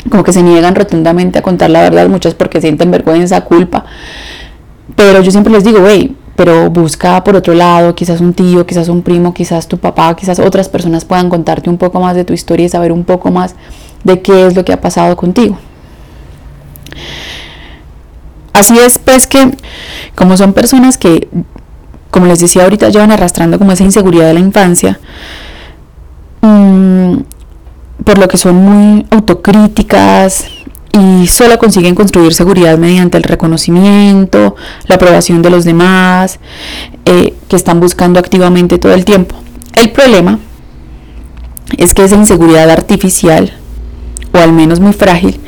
como 0.09 0.25
que 0.25 0.33
se 0.33 0.43
niegan 0.43 0.75
rotundamente 0.75 1.39
a 1.39 1.41
contar 1.41 1.69
la 1.69 1.81
verdad, 1.81 2.09
muchas 2.09 2.33
porque 2.33 2.59
sienten 2.59 2.91
vergüenza, 2.91 3.41
culpa. 3.41 3.85
Pero 4.97 5.21
yo 5.21 5.31
siempre 5.31 5.53
les 5.53 5.63
digo, 5.63 5.79
hey, 5.87 6.15
pero 6.35 6.69
busca 6.69 7.23
por 7.23 7.35
otro 7.35 7.53
lado, 7.53 7.93
quizás 7.95 8.21
un 8.21 8.33
tío, 8.33 8.65
quizás 8.65 8.89
un 8.89 9.01
primo, 9.01 9.33
quizás 9.33 9.67
tu 9.67 9.77
papá, 9.77 10.15
quizás 10.15 10.39
otras 10.39 10.69
personas 10.69 11.05
puedan 11.05 11.29
contarte 11.29 11.69
un 11.69 11.77
poco 11.77 11.99
más 11.99 12.15
de 12.15 12.25
tu 12.25 12.33
historia 12.33 12.65
y 12.65 12.69
saber 12.69 12.91
un 12.91 13.03
poco 13.03 13.31
más 13.31 13.55
de 14.03 14.21
qué 14.21 14.47
es 14.47 14.55
lo 14.55 14.65
que 14.65 14.73
ha 14.73 14.81
pasado 14.81 15.15
contigo. 15.15 15.57
Así 18.53 18.77
es, 18.77 18.97
pues 18.99 19.27
que 19.27 19.51
como 20.15 20.37
son 20.37 20.53
personas 20.53 20.97
que, 20.97 21.27
como 22.11 22.27
les 22.27 22.39
decía 22.39 22.63
ahorita, 22.63 22.89
llevan 22.89 23.11
arrastrando 23.11 23.57
como 23.57 23.71
esa 23.71 23.83
inseguridad 23.83 24.27
de 24.27 24.33
la 24.33 24.39
infancia, 24.39 24.99
mm, 26.41 27.17
por 28.03 28.17
lo 28.17 28.27
que 28.27 28.37
son 28.37 28.55
muy 28.55 29.05
autocríticas 29.09 30.45
y 30.93 31.27
solo 31.27 31.57
consiguen 31.57 31.95
construir 31.95 32.33
seguridad 32.33 32.77
mediante 32.77 33.17
el 33.17 33.23
reconocimiento, 33.23 34.55
la 34.87 34.95
aprobación 34.95 35.41
de 35.41 35.49
los 35.49 35.65
demás, 35.65 36.39
eh, 37.05 37.33
que 37.47 37.55
están 37.55 37.79
buscando 37.79 38.19
activamente 38.19 38.77
todo 38.77 38.93
el 38.93 39.03
tiempo. 39.03 39.35
El 39.73 39.91
problema 39.91 40.39
es 41.77 41.93
que 41.95 42.03
esa 42.03 42.15
inseguridad 42.15 42.69
artificial, 42.69 43.53
o 44.33 44.37
al 44.37 44.53
menos 44.53 44.79
muy 44.79 44.93
frágil, 44.93 45.39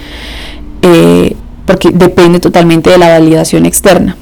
eh, 0.82 1.36
porque 1.66 1.92
depende 1.92 2.40
totalmente 2.40 2.90
de 2.90 2.98
la 2.98 3.10
validación 3.10 3.66
externa. 3.66 4.18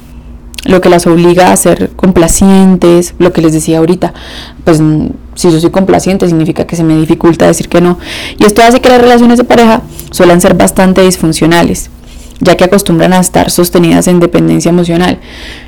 lo 0.66 0.80
que 0.80 0.88
las 0.88 1.06
obliga 1.06 1.52
a 1.52 1.56
ser 1.58 1.90
complacientes, 1.90 3.14
lo 3.18 3.34
que 3.34 3.42
les 3.42 3.52
decía 3.52 3.80
ahorita, 3.80 4.14
pues 4.64 4.80
si 5.34 5.50
yo 5.50 5.60
soy 5.60 5.70
complaciente 5.70 6.26
significa 6.26 6.66
que 6.66 6.76
se 6.76 6.84
me 6.84 6.96
dificulta 6.96 7.46
decir 7.46 7.68
que 7.68 7.80
no. 7.80 7.98
Y 8.38 8.44
esto 8.44 8.62
hace 8.62 8.80
que 8.80 8.88
las 8.88 9.00
relaciones 9.00 9.38
de 9.38 9.44
pareja 9.44 9.82
suelen 10.10 10.40
ser 10.40 10.54
bastante 10.54 11.02
disfuncionales, 11.02 11.90
ya 12.40 12.56
que 12.56 12.64
acostumbran 12.64 13.12
a 13.12 13.20
estar 13.20 13.50
sostenidas 13.50 14.08
en 14.08 14.20
dependencia 14.20 14.68
emocional. 14.68 15.18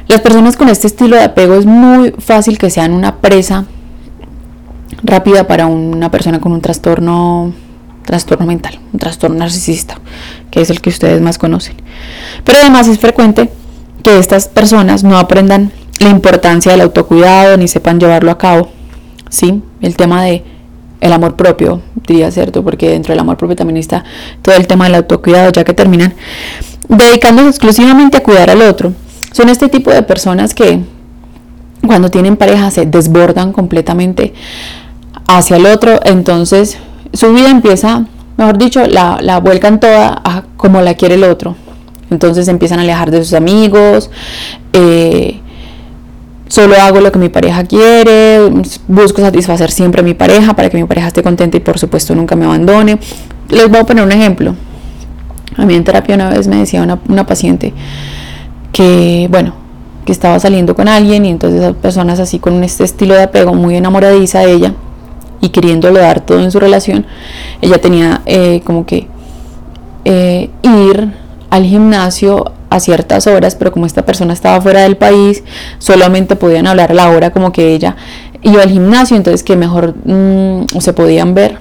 Las 0.09 0.21
personas 0.21 0.57
con 0.57 0.69
este 0.69 0.87
estilo 0.87 1.17
de 1.17 1.25
apego 1.25 1.55
es 1.55 1.67
muy 1.67 2.13
fácil 2.19 2.59
que 2.59 2.71
sean 2.71 2.93
una 2.93 3.17
presa 3.17 3.67
rápida 5.03 5.47
para 5.47 5.67
una 5.67 6.11
persona 6.11 6.41
con 6.41 6.53
un 6.53 6.61
trastorno 6.61 7.53
trastorno 8.05 8.47
mental, 8.47 8.79
un 8.93 9.01
trastorno 9.01 9.37
narcisista, 9.37 9.99
que 10.51 10.63
es 10.63 10.71
el 10.71 10.81
que 10.81 10.91
ustedes 10.91 11.21
más 11.21 11.39
conocen. 11.39 11.75
Pero 12.45 12.59
además 12.59 12.89
es 12.89 12.99
frecuente 12.99 13.51
que 14.03 14.19
estas 14.19 14.49
personas 14.49 15.03
no 15.03 15.19
aprendan 15.19 15.73
la 15.99 16.11
importancia 16.11 16.73
del 16.73 16.83
autocuidado 16.83 17.57
ni 17.57 17.69
sepan 17.69 17.99
llevarlo 17.99 18.31
a 18.31 18.39
cabo. 18.39 18.71
¿Sí? 19.29 19.63
El 19.81 19.97
tema 19.97 20.23
de 20.23 20.45
el 21.01 21.13
amor 21.13 21.37
propio, 21.37 21.83
diría 22.07 22.31
cierto, 22.31 22.63
porque 22.65 22.91
dentro 22.91 23.13
del 23.13 23.21
amor 23.21 23.37
propio 23.37 23.57
también 23.57 23.77
está 23.77 24.05
todo 24.43 24.55
el 24.55 24.67
tema 24.67 24.87
del 24.87 24.97
autocuidado, 24.97 25.51
ya 25.53 25.65
que 25.65 25.75
terminan 25.75 26.15
dedicándose 26.89 27.49
exclusivamente 27.49 28.17
a 28.17 28.23
cuidar 28.23 28.51
al 28.51 28.63
otro. 28.63 28.93
Son 29.33 29.49
este 29.49 29.69
tipo 29.69 29.91
de 29.91 30.03
personas 30.03 30.55
que 30.55 30.81
cuando 31.87 32.11
tienen 32.11 32.37
pareja 32.37 32.71
se 32.71 32.87
desbordan 32.87 33.53
completamente 33.53 34.33
hacia 35.29 35.57
el 35.57 35.67
otro, 35.67 36.01
entonces 36.05 36.79
su 37.13 37.33
vida 37.33 37.51
empieza, 37.51 38.07
mejor 38.37 38.59
dicho, 38.59 38.87
la, 38.87 39.19
la 39.21 39.39
vuelcan 39.39 39.81
toda 39.81 40.21
a 40.25 40.45
como 40.57 40.81
la 40.81 40.95
quiere 40.95 41.17
el 41.17 41.25
otro. 41.25 41.57
Entonces 42.11 42.49
empiezan 42.49 42.79
a 42.79 42.83
alejar 42.83 43.11
de 43.11 43.19
sus 43.19 43.35
amigos, 43.35 44.11
eh, 44.73 45.41
solo 46.49 46.77
hago 46.77 47.01
lo 47.01 47.13
que 47.13 47.19
mi 47.19 47.29
pareja 47.29 47.65
quiere, 47.65 48.41
busco 48.89 49.21
satisfacer 49.21 49.71
siempre 49.71 50.01
a 50.01 50.05
mi 50.05 50.15
pareja 50.15 50.55
para 50.55 50.71
que 50.71 50.77
mi 50.77 50.85
pareja 50.85 51.09
esté 51.09 51.23
contenta 51.23 51.57
y 51.57 51.61
por 51.61 51.79
supuesto 51.79 52.15
nunca 52.15 52.37
me 52.37 52.45
abandone. 52.45 52.99
Les 53.49 53.69
voy 53.69 53.81
a 53.81 53.85
poner 53.85 54.05
un 54.05 54.13
ejemplo. 54.13 54.55
A 55.57 55.65
mí 55.65 55.75
en 55.75 55.85
terapia 55.85 56.15
una 56.15 56.31
vez 56.31 56.49
me 56.49 56.57
decía 56.57 56.83
una, 56.83 56.99
una 57.09 57.27
paciente 57.27 57.73
que, 58.73 59.27
bueno, 59.31 59.55
que 60.05 60.13
estaba 60.13 60.39
saliendo 60.39 60.75
con 60.75 60.89
alguien 60.89 61.25
y 61.25 61.31
entonces 61.31 61.75
personas 61.75 62.21
así 62.21 62.39
con 62.39 62.63
este 62.63 62.85
estilo 62.85 63.15
de 63.15 63.23
apego 63.25 63.55
muy 63.55 63.77
enamoradiza 63.77 64.41
de 64.41 64.53
ella 64.53 64.75
y 65.41 65.49
queriéndole 65.49 66.01
dar 66.01 66.21
todo 66.21 66.41
en 66.41 66.51
su 66.51 66.61
relación, 66.61 67.07
ella 67.61 67.79
tenía 67.79 68.23
eh, 68.27 68.63
como 68.65 68.87
que 68.87 69.09
eh, 70.05 70.51
ir 70.63 71.13
al 71.51 71.65
gimnasio 71.65 72.53
a 72.77 72.81
ciertas 72.81 73.27
horas, 73.27 73.55
pero 73.55 73.73
como 73.73 73.87
esta 73.87 74.05
persona 74.05 74.33
estaba 74.33 74.61
fuera 74.61 74.81
del 74.83 74.97
país, 74.97 75.43
solamente 75.79 76.37
podían 76.37 76.67
hablar 76.67 76.93
a 76.93 76.95
la 76.95 77.11
hora 77.11 77.31
como 77.31 77.53
que 77.53 77.73
ella 77.75 77.97
iba 78.43 78.63
al 78.63 78.71
gimnasio, 78.71 79.17
entonces 79.17 79.43
que 79.43 79.57
mejor 79.57 79.95
mm, 80.05 80.67
se 80.79 80.93
podían 80.93 81.35
ver 81.35 81.59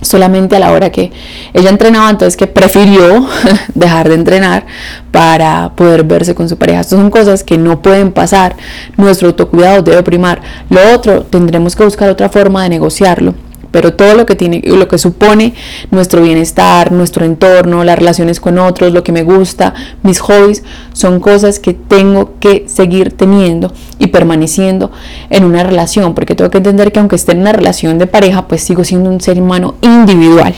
solamente 0.00 0.56
a 0.56 0.60
la 0.60 0.72
hora 0.72 0.90
que 0.90 1.10
ella 1.54 1.70
entrenaba, 1.70 2.10
entonces 2.10 2.36
que 2.36 2.46
prefirió 2.46 3.26
dejar 3.74 4.08
de 4.08 4.14
entrenar 4.14 4.66
para 5.10 5.72
poder 5.74 6.04
verse 6.04 6.34
con 6.34 6.48
su 6.48 6.56
pareja. 6.56 6.80
Estas 6.80 6.98
son 6.98 7.10
cosas 7.10 7.42
que 7.42 7.58
no 7.58 7.82
pueden 7.82 8.12
pasar. 8.12 8.56
Nuestro 8.96 9.28
autocuidado 9.28 9.82
debe 9.82 10.02
primar. 10.02 10.40
Lo 10.70 10.94
otro, 10.94 11.22
tendremos 11.22 11.74
que 11.74 11.84
buscar 11.84 12.08
otra 12.10 12.28
forma 12.28 12.62
de 12.62 12.68
negociarlo 12.68 13.34
pero 13.70 13.94
todo 13.94 14.14
lo 14.14 14.26
que 14.26 14.34
tiene 14.34 14.62
lo 14.64 14.88
que 14.88 14.98
supone 14.98 15.54
nuestro 15.90 16.22
bienestar, 16.22 16.92
nuestro 16.92 17.24
entorno, 17.24 17.84
las 17.84 17.98
relaciones 17.98 18.40
con 18.40 18.58
otros, 18.58 18.92
lo 18.92 19.02
que 19.04 19.12
me 19.12 19.22
gusta, 19.22 19.74
mis 20.02 20.20
hobbies, 20.20 20.62
son 20.92 21.20
cosas 21.20 21.58
que 21.58 21.74
tengo 21.74 22.38
que 22.40 22.64
seguir 22.66 23.12
teniendo 23.12 23.72
y 23.98 24.08
permaneciendo 24.08 24.90
en 25.30 25.44
una 25.44 25.62
relación, 25.62 26.14
porque 26.14 26.34
tengo 26.34 26.50
que 26.50 26.58
entender 26.58 26.92
que 26.92 27.00
aunque 27.00 27.16
esté 27.16 27.32
en 27.32 27.40
una 27.40 27.52
relación 27.52 27.98
de 27.98 28.06
pareja, 28.06 28.48
pues 28.48 28.62
sigo 28.62 28.84
siendo 28.84 29.10
un 29.10 29.20
ser 29.20 29.40
humano 29.40 29.74
individual. 29.82 30.54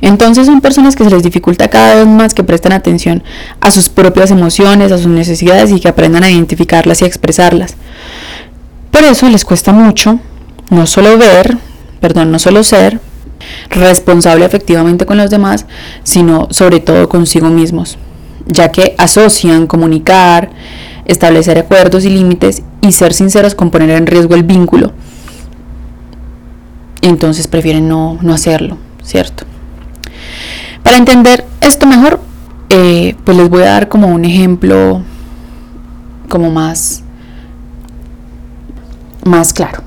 Entonces 0.00 0.46
son 0.46 0.60
personas 0.60 0.96
que 0.96 1.04
se 1.04 1.10
les 1.10 1.22
dificulta 1.22 1.68
cada 1.68 1.94
vez 1.94 2.06
más 2.06 2.34
que 2.34 2.44
presten 2.44 2.72
atención 2.72 3.22
a 3.60 3.70
sus 3.70 3.88
propias 3.88 4.30
emociones, 4.30 4.92
a 4.92 4.98
sus 4.98 5.06
necesidades 5.06 5.70
y 5.70 5.80
que 5.80 5.88
aprendan 5.88 6.24
a 6.24 6.30
identificarlas 6.30 7.00
y 7.00 7.04
a 7.04 7.08
expresarlas. 7.08 7.76
Por 8.90 9.02
eso 9.02 9.28
les 9.28 9.44
cuesta 9.44 9.72
mucho 9.72 10.20
no 10.74 10.86
solo 10.86 11.16
ver, 11.16 11.56
perdón, 12.00 12.30
no 12.30 12.38
solo 12.38 12.62
ser 12.62 13.00
responsable 13.70 14.44
efectivamente 14.44 15.06
con 15.06 15.16
los 15.16 15.30
demás, 15.30 15.66
sino 16.02 16.48
sobre 16.50 16.80
todo 16.80 17.08
consigo 17.08 17.48
mismos, 17.48 17.98
ya 18.46 18.70
que 18.70 18.94
asocian 18.98 19.66
comunicar, 19.66 20.50
establecer 21.06 21.58
acuerdos 21.58 22.04
y 22.04 22.10
límites 22.10 22.62
y 22.82 22.92
ser 22.92 23.12
sinceros 23.12 23.54
con 23.54 23.70
poner 23.70 23.90
en 23.90 24.06
riesgo 24.06 24.34
el 24.34 24.42
vínculo. 24.42 24.92
Entonces 27.02 27.46
prefieren 27.48 27.88
no, 27.88 28.18
hacerlo, 28.32 28.78
¿cierto? 29.02 29.44
Para 30.82 30.96
entender 30.96 31.44
esto 31.60 31.86
mejor, 31.86 32.20
eh, 32.70 33.14
pues 33.24 33.36
les 33.36 33.48
voy 33.48 33.62
a 33.62 33.70
dar 33.72 33.88
como 33.88 34.08
un 34.08 34.24
ejemplo 34.24 35.02
como 36.28 36.50
más, 36.50 37.02
más 39.24 39.52
claro. 39.52 39.82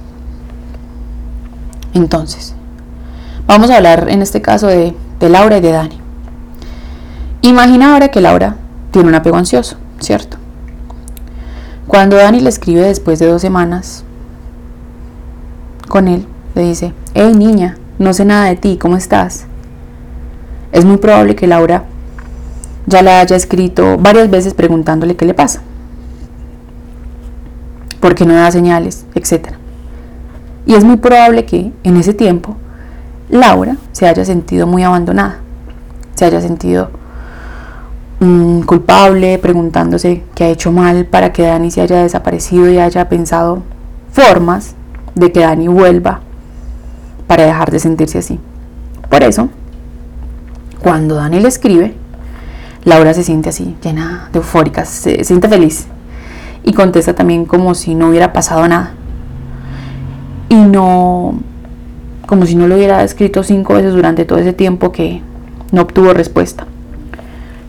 Entonces, 1.97 2.53
vamos 3.47 3.71
a 3.71 3.77
hablar 3.77 4.05
en 4.09 4.21
este 4.21 4.39
caso 4.39 4.67
de, 4.67 4.93
Laura 5.19 5.57
y 5.57 5.61
de 5.61 5.71
Dani. 5.71 5.99
Imagina 7.41 7.93
ahora 7.93 8.09
que 8.09 8.21
Laura 8.21 8.55
tiene 8.91 9.09
un 9.09 9.15
apego 9.15 9.35
ansioso, 9.35 9.77
¿cierto? 9.99 10.37
Cuando 11.87 12.15
Dani 12.15 12.39
le 12.39 12.49
escribe 12.49 12.81
después 12.81 13.17
de 13.17 13.25
dos 13.25 13.41
semanas 13.41 14.03
con 15.87 16.07
él, 16.07 16.27
le 16.53 16.61
dice, 16.61 16.93
hey 17.15 17.33
niña, 17.35 17.79
no 17.97 18.13
sé 18.13 18.25
nada 18.25 18.45
de 18.45 18.57
ti, 18.57 18.77
¿cómo 18.79 18.95
estás? 18.95 19.47
Es 20.71 20.85
muy 20.85 20.97
probable 20.97 21.35
que 21.35 21.47
Laura 21.47 21.85
ya 22.85 23.01
la 23.01 23.21
haya 23.21 23.35
escrito 23.35 23.97
varias 23.97 24.29
veces 24.29 24.53
preguntándole 24.53 25.15
qué 25.15 25.25
le 25.25 25.33
pasa, 25.33 25.63
por 27.99 28.13
qué 28.13 28.27
no 28.27 28.35
da 28.35 28.51
señales, 28.51 29.07
etcétera. 29.15 29.57
Y 30.67 30.75
es 30.75 30.83
muy 30.83 30.97
probable 30.97 31.45
que 31.45 31.71
en 31.83 31.95
ese 31.95 32.13
tiempo 32.13 32.57
Laura 33.29 33.77
se 33.93 34.05
haya 34.05 34.25
sentido 34.25 34.67
muy 34.67 34.83
abandonada, 34.83 35.39
se 36.13 36.25
haya 36.25 36.41
sentido 36.41 36.91
mm, 38.19 38.63
culpable, 38.63 39.39
preguntándose 39.39 40.23
qué 40.35 40.43
ha 40.43 40.49
hecho 40.49 40.73
mal 40.73 41.05
para 41.05 41.31
que 41.31 41.43
Dani 41.43 41.71
se 41.71 41.79
haya 41.79 42.03
desaparecido 42.03 42.69
y 42.69 42.79
haya 42.79 43.07
pensado 43.07 43.63
formas 44.11 44.75
de 45.15 45.31
que 45.31 45.39
Dani 45.39 45.69
vuelva 45.69 46.19
para 47.27 47.45
dejar 47.45 47.71
de 47.71 47.79
sentirse 47.79 48.17
así. 48.17 48.37
Por 49.09 49.23
eso, 49.23 49.47
cuando 50.83 51.15
Dani 51.15 51.39
le 51.39 51.47
escribe, 51.47 51.95
Laura 52.83 53.13
se 53.13 53.23
siente 53.23 53.49
así, 53.49 53.77
llena 53.81 54.27
de 54.33 54.39
eufórica, 54.39 54.83
se 54.83 55.23
siente 55.23 55.47
feliz 55.47 55.87
y 56.65 56.73
contesta 56.73 57.15
también 57.15 57.45
como 57.45 57.73
si 57.73 57.95
no 57.95 58.09
hubiera 58.09 58.33
pasado 58.33 58.67
nada 58.67 58.96
y 60.49 60.55
no, 60.55 61.39
como 62.25 62.45
si 62.45 62.55
no 62.55 62.67
lo 62.67 62.75
hubiera 62.75 63.03
escrito 63.03 63.43
cinco 63.43 63.73
veces 63.73 63.93
durante 63.93 64.25
todo 64.25 64.39
ese 64.39 64.53
tiempo 64.53 64.91
que 64.91 65.21
no 65.71 65.81
obtuvo 65.81 66.13
respuesta. 66.13 66.65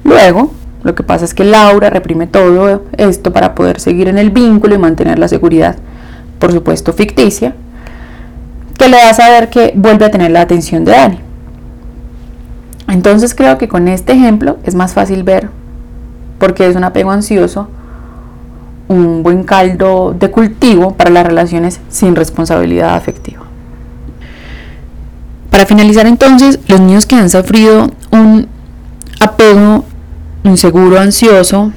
Luego, 0.05 0.53
lo 0.83 0.95
que 0.95 1.03
pasa 1.03 1.25
es 1.25 1.35
que 1.35 1.45
Laura 1.45 1.91
reprime 1.91 2.27
todo 2.27 2.83
esto 2.97 3.33
para 3.33 3.55
poder 3.55 3.81
seguir 3.81 4.09
en 4.09 4.19
el 4.19 4.31
vínculo 4.31 4.75
y 4.75 4.79
mantener 4.79 5.19
la 5.19 5.29
seguridad, 5.29 5.77
por 6.39 6.53
supuesto 6.53 6.93
ficticia, 6.93 7.55
que 8.79 8.89
le 8.89 8.97
da 8.97 9.11
a 9.11 9.15
saber 9.15 9.51
que 9.51 9.73
vuelve 9.75 10.05
a 10.05 10.11
tener 10.11 10.31
la 10.31 10.41
atención 10.41 10.85
de 10.85 10.93
Dani. 10.93 11.21
Entonces 12.89 13.35
creo 13.35 13.59
que 13.59 13.69
con 13.69 13.89
este 13.89 14.13
ejemplo 14.13 14.59
es 14.65 14.75
más 14.75 14.95
fácil 14.95 15.25
ver 15.25 15.51
por 16.39 16.55
qué 16.55 16.69
es 16.69 16.77
un 16.77 16.85
apego 16.85 17.11
ansioso 17.11 17.69
un 18.89 19.23
buen 19.23 19.45
caldo 19.45 20.15
de 20.19 20.31
cultivo 20.31 20.95
para 20.95 21.11
las 21.11 21.27
relaciones 21.27 21.81
sin 21.89 22.17
responsabilidad 22.17 22.95
afectiva. 22.95 23.43
Para 25.51 25.67
finalizar 25.67 26.07
entonces, 26.07 26.59
los 26.69 26.81
niños 26.81 27.07
que 27.07 27.17
han 27.17 27.31
sufrido 27.31 27.91
un 28.11 28.49
apego 29.21 29.85
inseguro, 30.45 30.99
ansioso 30.99 31.73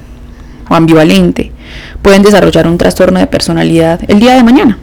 o 0.68 0.74
ambivalente 0.74 1.52
pueden 2.00 2.22
desarrollar 2.22 2.66
un 2.66 2.78
trastorno 2.78 3.18
de 3.20 3.26
personalidad 3.26 4.00
el 4.08 4.20
día 4.20 4.34
de 4.34 4.42
mañana. 4.42 4.78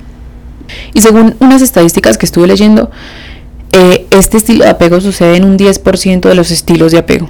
Y 0.93 1.01
según 1.01 1.35
unas 1.39 1.61
estadísticas 1.61 2.17
que 2.17 2.25
estuve 2.25 2.47
leyendo, 2.47 2.91
eh, 3.71 4.07
este 4.11 4.37
estilo 4.37 4.63
de 4.63 4.71
apego 4.71 5.01
sucede 5.01 5.37
en 5.37 5.45
un 5.45 5.57
10% 5.57 6.27
de 6.27 6.35
los 6.35 6.51
estilos 6.51 6.91
de 6.91 6.99
apego. 6.99 7.29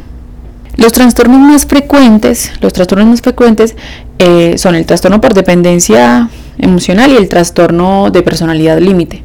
Los 0.80 0.94
trastornos 0.94 1.42
más 1.42 1.66
frecuentes, 1.66 2.54
los 2.62 2.72
trastornos 2.72 3.06
más 3.06 3.22
frecuentes 3.22 3.76
eh, 4.18 4.58
son 4.58 4.76
el 4.76 4.86
trastorno 4.86 5.20
por 5.20 5.34
dependencia 5.34 6.30
emocional 6.58 7.12
y 7.12 7.18
el 7.18 7.28
trastorno 7.28 8.12
de 8.12 8.22
personalidad 8.22 8.80
límite. 8.80 9.22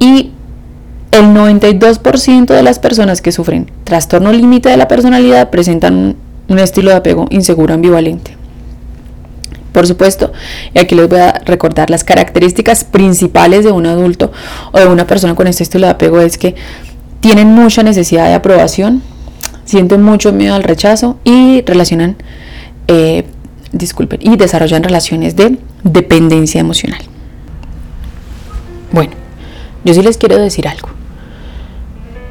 Y 0.00 0.32
el 1.12 1.26
92% 1.26 2.46
de 2.46 2.62
las 2.64 2.80
personas 2.80 3.22
que 3.22 3.30
sufren 3.30 3.70
trastorno 3.84 4.32
límite 4.32 4.68
de 4.68 4.76
la 4.76 4.88
personalidad 4.88 5.50
presentan 5.50 6.16
un 6.48 6.58
estilo 6.58 6.90
de 6.90 6.96
apego 6.96 7.28
inseguro 7.30 7.74
ambivalente. 7.74 8.36
Por 9.70 9.86
supuesto, 9.86 10.32
y 10.74 10.80
aquí 10.80 10.96
les 10.96 11.08
voy 11.08 11.20
a 11.20 11.40
recordar 11.44 11.90
las 11.90 12.02
características 12.02 12.82
principales 12.82 13.64
de 13.64 13.70
un 13.70 13.86
adulto 13.86 14.32
o 14.72 14.80
de 14.80 14.86
una 14.88 15.06
persona 15.06 15.36
con 15.36 15.46
este 15.46 15.62
estilo 15.62 15.86
de 15.86 15.92
apego 15.92 16.20
es 16.20 16.38
que 16.38 16.56
tienen 17.20 17.46
mucha 17.54 17.84
necesidad 17.84 18.26
de 18.26 18.34
aprobación, 18.34 19.00
sienten 19.68 20.02
mucho 20.02 20.32
miedo 20.32 20.54
al 20.54 20.62
rechazo 20.62 21.18
y 21.24 21.60
relacionan, 21.60 22.16
eh, 22.86 23.24
disculpen, 23.72 24.18
y 24.22 24.36
desarrollan 24.38 24.82
relaciones 24.82 25.36
de 25.36 25.58
dependencia 25.84 26.58
emocional. 26.58 27.02
Bueno, 28.92 29.12
yo 29.84 29.92
sí 29.92 30.00
les 30.00 30.16
quiero 30.16 30.38
decir 30.38 30.66
algo. 30.66 30.88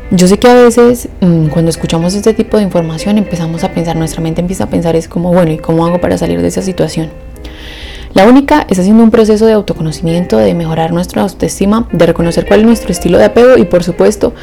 Yo 0.10 0.28
sé 0.28 0.40
que 0.40 0.48
a 0.48 0.56
veces 0.56 1.10
mm, 1.22 1.48
cuando 1.50 1.70
escuchamos 1.70 2.16
este 2.16 2.34
tipo 2.34 2.58
de 2.58 2.64
información 2.64 3.20
empezamos 3.20 3.64
a 3.64 3.72
pensar, 3.72 3.96
nuestra 3.98 4.22
mente 4.22 4.42
empieza 4.42 4.64
a 4.64 4.70
pensar 4.70 4.96
es 4.96 5.08
como, 5.08 5.32
bueno, 5.32 5.52
¿y 5.52 5.60
cómo 5.60 5.86
hago 5.86 6.02
para 6.02 6.18
salir 6.18 6.42
de 6.42 6.48
esa 6.48 6.64
situación? 6.64 7.12
La 8.16 8.26
única 8.26 8.66
es 8.68 8.80
haciendo 8.80 9.04
un 9.04 9.12
proceso 9.12 9.46
de 9.46 9.54
autoconocimiento, 9.54 10.38
de 10.38 10.56
mejorar 10.56 10.92
nuestra 10.92 11.22
autoestima, 11.22 11.88
de 11.92 12.04
reconocer 12.08 12.48
cuál 12.48 12.62
es 12.62 12.66
nuestro 12.66 12.92
estilo 12.92 13.20
de 13.20 13.26
apego 13.26 13.60
y 13.60 13.66
por 13.66 13.84
supuesto 13.84 14.34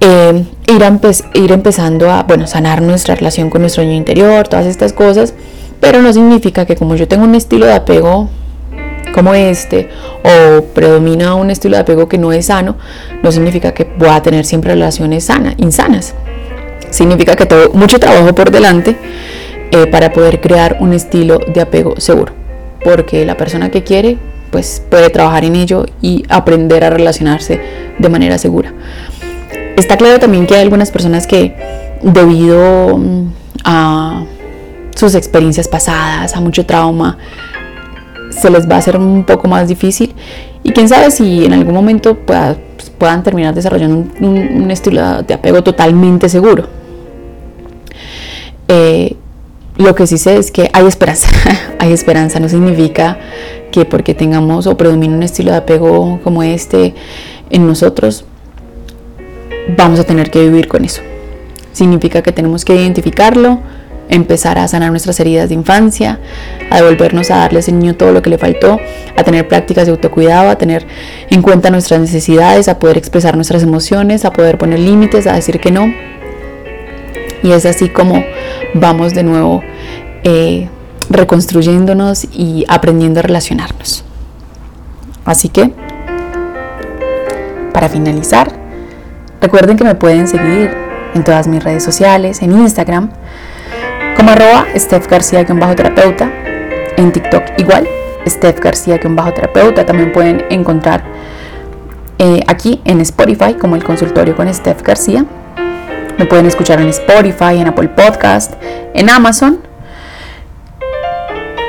eh, 0.00 0.44
ir, 0.68 1.52
empezando 1.52 2.10
a 2.10 2.22
bueno, 2.24 2.46
sanar 2.46 2.82
nuestra 2.82 3.14
relación 3.14 3.50
con 3.50 3.62
nuestro 3.62 3.82
niño 3.82 3.96
interior, 3.96 4.48
todas 4.48 4.66
estas 4.66 4.92
cosas, 4.92 5.34
pero 5.80 6.02
no 6.02 6.12
significa 6.12 6.66
que 6.66 6.76
como 6.76 6.96
yo 6.96 7.08
tengo 7.08 7.24
un 7.24 7.34
estilo 7.34 7.66
de 7.66 7.74
apego 7.74 8.28
como 9.14 9.32
este 9.34 9.88
o 10.22 10.62
predomina 10.62 11.34
un 11.34 11.50
estilo 11.50 11.76
de 11.76 11.82
apego 11.82 12.08
que 12.08 12.18
no 12.18 12.32
es 12.32 12.46
sano, 12.46 12.76
no 13.22 13.32
significa 13.32 13.72
que 13.72 13.88
voy 13.98 14.10
a 14.10 14.22
tener 14.22 14.44
siempre 14.44 14.72
relaciones 14.72 15.24
sanas, 15.24 15.54
insanas. 15.58 16.14
Significa 16.90 17.36
que 17.36 17.46
tengo 17.46 17.72
mucho 17.72 17.98
trabajo 17.98 18.34
por 18.34 18.50
delante 18.50 18.96
eh, 19.70 19.86
para 19.86 20.12
poder 20.12 20.40
crear 20.40 20.76
un 20.80 20.92
estilo 20.92 21.38
de 21.38 21.60
apego 21.60 21.98
seguro. 21.98 22.32
Porque 22.84 23.24
la 23.24 23.36
persona 23.36 23.70
que 23.70 23.82
quiere, 23.82 24.18
pues 24.50 24.82
puede 24.88 25.10
trabajar 25.10 25.44
en 25.44 25.56
ello 25.56 25.86
y 26.00 26.24
aprender 26.28 26.84
a 26.84 26.90
relacionarse 26.90 27.60
de 27.98 28.08
manera 28.08 28.38
segura. 28.38 28.72
Está 29.76 29.96
claro 29.96 30.18
también 30.18 30.46
que 30.46 30.54
hay 30.54 30.62
algunas 30.62 30.90
personas 30.90 31.26
que 31.26 31.54
debido 32.02 32.98
mm, 32.98 33.32
a 33.64 34.24
sus 34.94 35.14
experiencias 35.14 35.68
pasadas, 35.68 36.34
a 36.34 36.40
mucho 36.40 36.64
trauma, 36.64 37.18
se 38.30 38.50
les 38.50 38.68
va 38.68 38.76
a 38.76 38.78
hacer 38.78 38.96
un 38.96 39.24
poco 39.24 39.48
más 39.48 39.68
difícil 39.68 40.14
y 40.62 40.72
quién 40.72 40.88
sabe 40.88 41.10
si 41.10 41.44
en 41.44 41.52
algún 41.52 41.74
momento 41.74 42.16
pues, 42.16 42.56
puedan 42.98 43.22
terminar 43.22 43.54
desarrollando 43.54 44.04
un, 44.20 44.70
estilo 44.70 45.22
de 45.22 45.34
apego 45.34 45.62
totalmente 45.62 46.28
seguro. 46.28 46.66
Eh, 48.68 49.14
lo 49.76 49.94
que 49.94 50.06
sí 50.06 50.18
sé 50.18 50.38
es 50.38 50.50
que 50.50 50.70
hay 50.72 50.86
esperanza, 50.86 51.28
hay 51.78 51.92
esperanza, 51.92 52.40
no 52.40 52.48
significa 52.48 53.18
que 53.70 53.84
porque 53.84 54.14
tengamos 54.14 54.66
o 54.66 54.76
predomine 54.76 55.14
un 55.14 55.22
estilo 55.22 55.50
de 55.50 55.58
apego 55.58 56.18
como 56.24 56.42
este 56.42 56.94
en 57.50 57.66
nosotros, 57.66 58.24
vamos 59.76 60.00
a 60.00 60.04
tener 60.04 60.30
que 60.30 60.40
vivir 60.40 60.68
con 60.68 60.84
eso. 60.84 61.02
Significa 61.72 62.22
que 62.22 62.32
tenemos 62.32 62.64
que 62.64 62.74
identificarlo, 62.74 63.60
empezar 64.08 64.58
a 64.58 64.68
sanar 64.68 64.90
nuestras 64.90 65.18
heridas 65.20 65.48
de 65.48 65.54
infancia, 65.54 66.20
a 66.70 66.76
devolvernos 66.76 67.30
a 67.30 67.38
darle 67.38 67.58
a 67.58 67.60
ese 67.60 67.72
niño 67.72 67.94
todo 67.96 68.12
lo 68.12 68.22
que 68.22 68.30
le 68.30 68.38
faltó, 68.38 68.78
a 69.16 69.22
tener 69.24 69.48
prácticas 69.48 69.86
de 69.86 69.92
autocuidado, 69.92 70.50
a 70.50 70.56
tener 70.56 70.86
en 71.30 71.42
cuenta 71.42 71.70
nuestras 71.70 72.00
necesidades, 72.00 72.68
a 72.68 72.78
poder 72.78 72.98
expresar 72.98 73.34
nuestras 73.34 73.62
emociones, 73.62 74.24
a 74.24 74.32
poder 74.32 74.58
poner 74.58 74.78
límites, 74.78 75.26
a 75.26 75.34
decir 75.34 75.60
que 75.60 75.70
no. 75.70 75.92
Y 77.42 77.52
es 77.52 77.66
así 77.66 77.88
como 77.88 78.24
vamos 78.74 79.14
de 79.14 79.22
nuevo 79.22 79.62
eh, 80.24 80.68
reconstruyéndonos 81.10 82.26
y 82.32 82.64
aprendiendo 82.68 83.20
a 83.20 83.22
relacionarnos. 83.22 84.04
Así 85.24 85.48
que, 85.48 85.72
para 87.72 87.88
finalizar, 87.88 88.65
Recuerden 89.40 89.76
que 89.76 89.84
me 89.84 89.94
pueden 89.94 90.26
seguir 90.26 90.70
en 91.14 91.24
todas 91.24 91.46
mis 91.46 91.62
redes 91.62 91.84
sociales, 91.84 92.42
en 92.42 92.52
Instagram, 92.52 93.10
como 94.16 94.30
arroba 94.30 94.66
Steph 94.76 95.08
García-terapeuta, 95.08 96.30
en 96.96 97.12
TikTok 97.12 97.42
igual, 97.58 97.86
Steph 98.26 98.60
García-terapeuta, 98.60 99.84
también 99.86 100.12
pueden 100.12 100.44
encontrar 100.50 101.04
eh, 102.18 102.42
aquí 102.48 102.80
en 102.84 103.00
Spotify 103.02 103.54
como 103.54 103.76
el 103.76 103.84
consultorio 103.84 104.34
con 104.34 104.52
Steph 104.52 104.82
García. 104.82 105.24
Me 106.18 106.24
pueden 106.24 106.46
escuchar 106.46 106.80
en 106.80 106.88
Spotify, 106.88 107.58
en 107.58 107.68
Apple 107.68 107.88
Podcast, 107.88 108.54
en 108.94 109.10
Amazon. 109.10 109.60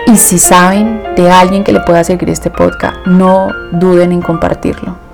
Y 0.07 0.15
si 0.15 0.39
saben 0.39 1.03
de 1.17 1.29
alguien 1.29 1.65
que 1.65 1.73
le 1.73 1.81
pueda 1.81 2.01
seguir 2.05 2.29
este 2.29 2.49
podcast, 2.49 3.05
no 3.05 3.49
duden 3.73 4.13
en 4.13 4.21
compartirlo. 4.21 5.06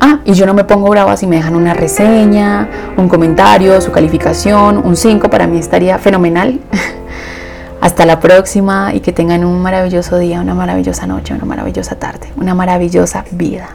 Ah, 0.00 0.20
y 0.24 0.32
yo 0.34 0.46
no 0.46 0.54
me 0.54 0.64
pongo 0.64 0.88
brava 0.90 1.16
si 1.16 1.26
me 1.26 1.36
dejan 1.36 1.56
una 1.56 1.74
reseña, 1.74 2.68
un 2.96 3.08
comentario, 3.08 3.80
su 3.80 3.90
calificación, 3.90 4.78
un 4.78 4.96
5 4.96 5.28
para 5.28 5.46
mí 5.46 5.58
estaría 5.58 5.98
fenomenal. 5.98 6.60
Hasta 7.80 8.06
la 8.06 8.18
próxima 8.20 8.92
y 8.94 9.00
que 9.00 9.12
tengan 9.12 9.44
un 9.44 9.60
maravilloso 9.60 10.18
día, 10.18 10.40
una 10.40 10.54
maravillosa 10.54 11.06
noche, 11.06 11.34
una 11.34 11.44
maravillosa 11.44 11.96
tarde, 11.96 12.28
una 12.36 12.54
maravillosa 12.54 13.24
vida. 13.30 13.68